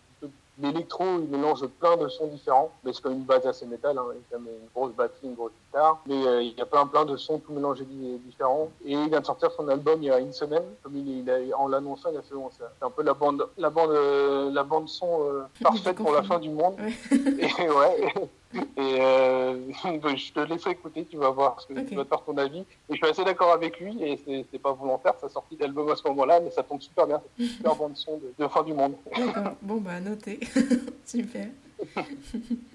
l'électro, 0.62 1.04
il 1.20 1.28
mélange 1.30 1.66
plein 1.80 1.98
de 1.98 2.08
sons 2.10 2.28
différents, 2.28 2.72
mais 2.84 2.94
c'est 2.94 3.02
quand 3.02 3.10
même 3.10 3.20
une 3.20 3.26
base 3.26 3.46
assez 3.46 3.66
métal, 3.66 3.98
hein, 3.98 4.04
il 4.14 4.18
y 4.18 4.20
a 4.20 4.24
quand 4.32 4.40
même 4.40 4.54
une 4.62 4.68
grosse 4.76 4.92
batterie, 4.94 5.28
une 5.28 5.36
grosse 5.36 5.52
guitare, 5.68 6.00
mais 6.06 6.26
euh, 6.28 6.42
il 6.42 6.58
y 6.58 6.62
a 6.62 6.66
plein 6.66 6.86
plein 6.86 7.06
de 7.06 7.16
sons 7.18 7.40
tout 7.40 7.54
mélangés 7.54 7.86
di- 7.86 8.18
différents. 8.26 8.70
Et 8.86 8.94
il 8.94 9.10
vient 9.10 9.22
de 9.22 9.26
sortir 9.26 9.52
son 9.52 9.68
album 9.70 10.02
il 10.02 10.08
y 10.08 10.12
a 10.12 10.20
une 10.20 10.34
semaine, 10.34 10.64
comme 10.84 10.96
il, 10.98 11.20
il 11.20 11.30
a, 11.32 11.58
en 11.58 11.68
l'annonçant, 11.68 12.10
il 12.12 12.18
a 12.18 12.22
fait 12.22 12.36
bon, 12.36 12.50
c'est 12.58 12.64
c'est 12.80 12.86
un 12.86 12.90
peu 12.90 13.04
la 13.04 13.14
bande, 13.14 13.48
la 13.58 13.70
bande, 13.70 13.92
euh, 13.92 14.52
la 14.52 14.64
bande 14.64 14.88
son 14.90 15.24
euh, 15.24 15.44
parfaite 15.62 15.96
pour 15.98 16.12
la 16.14 16.24
fin 16.24 16.40
du 16.40 16.50
monde. 16.50 16.76
Ouais. 16.80 16.94
Et 17.12 17.70
ouais. 17.70 18.14
Et 18.54 18.62
euh, 18.78 19.56
je 19.84 20.34
te 20.34 20.40
laisserai 20.40 20.72
écouter, 20.72 21.06
tu 21.06 21.18
vas 21.18 21.30
voir, 21.30 21.56
parce 21.56 21.66
que 21.66 21.74
tu 21.74 21.96
vas 21.96 22.04
te 22.04 22.10
faire 22.10 22.24
ton 22.24 22.38
avis. 22.38 22.60
Et 22.60 22.66
je 22.92 22.96
suis 22.96 23.08
assez 23.08 23.24
d'accord 23.24 23.52
avec 23.52 23.80
lui, 23.80 24.04
et 24.04 24.20
c'est 24.52 24.60
pas 24.60 24.74
volontaire, 24.74 25.14
sa 25.20 25.30
sortie 25.30 25.56
d'album 25.56 25.90
à 25.90 25.96
ce 25.96 26.08
moment-là, 26.08 26.40
mais 26.40 26.52
ça 26.52 26.64
tombe 26.64 26.82
super 26.82 27.08
bien, 27.08 27.22
c'est 27.38 27.44
une 27.44 27.50
super 27.50 27.76
bande 27.76 27.96
son 27.96 28.18
de, 28.18 28.34
de 28.38 28.48
fin 28.48 28.64
du 28.64 28.74
monde. 28.74 28.96
D'accord. 29.18 29.54
Bon, 29.62 29.78
bah, 29.78 30.00
noté. 30.00 30.40
Super. 31.06 31.48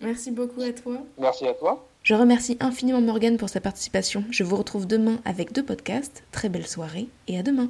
Merci 0.01 0.31
beaucoup 0.31 0.63
à 0.63 0.73
toi. 0.73 0.99
Merci 1.19 1.47
à 1.47 1.55
toi. 1.55 1.87
Je 2.03 2.15
remercie 2.15 2.57
infiniment 2.61 3.01
Morgane 3.01 3.37
pour 3.37 3.49
sa 3.49 3.61
participation. 3.61 4.25
Je 4.31 4.45
vous 4.45 4.57
retrouve 4.57 4.87
demain 4.87 5.19
avec 5.25 5.53
deux 5.53 5.63
podcasts. 5.63 6.25
Très 6.33 6.49
belle 6.49 6.67
soirée 6.67 7.09
et 7.29 7.39
à 7.39 7.43
demain. 7.43 7.63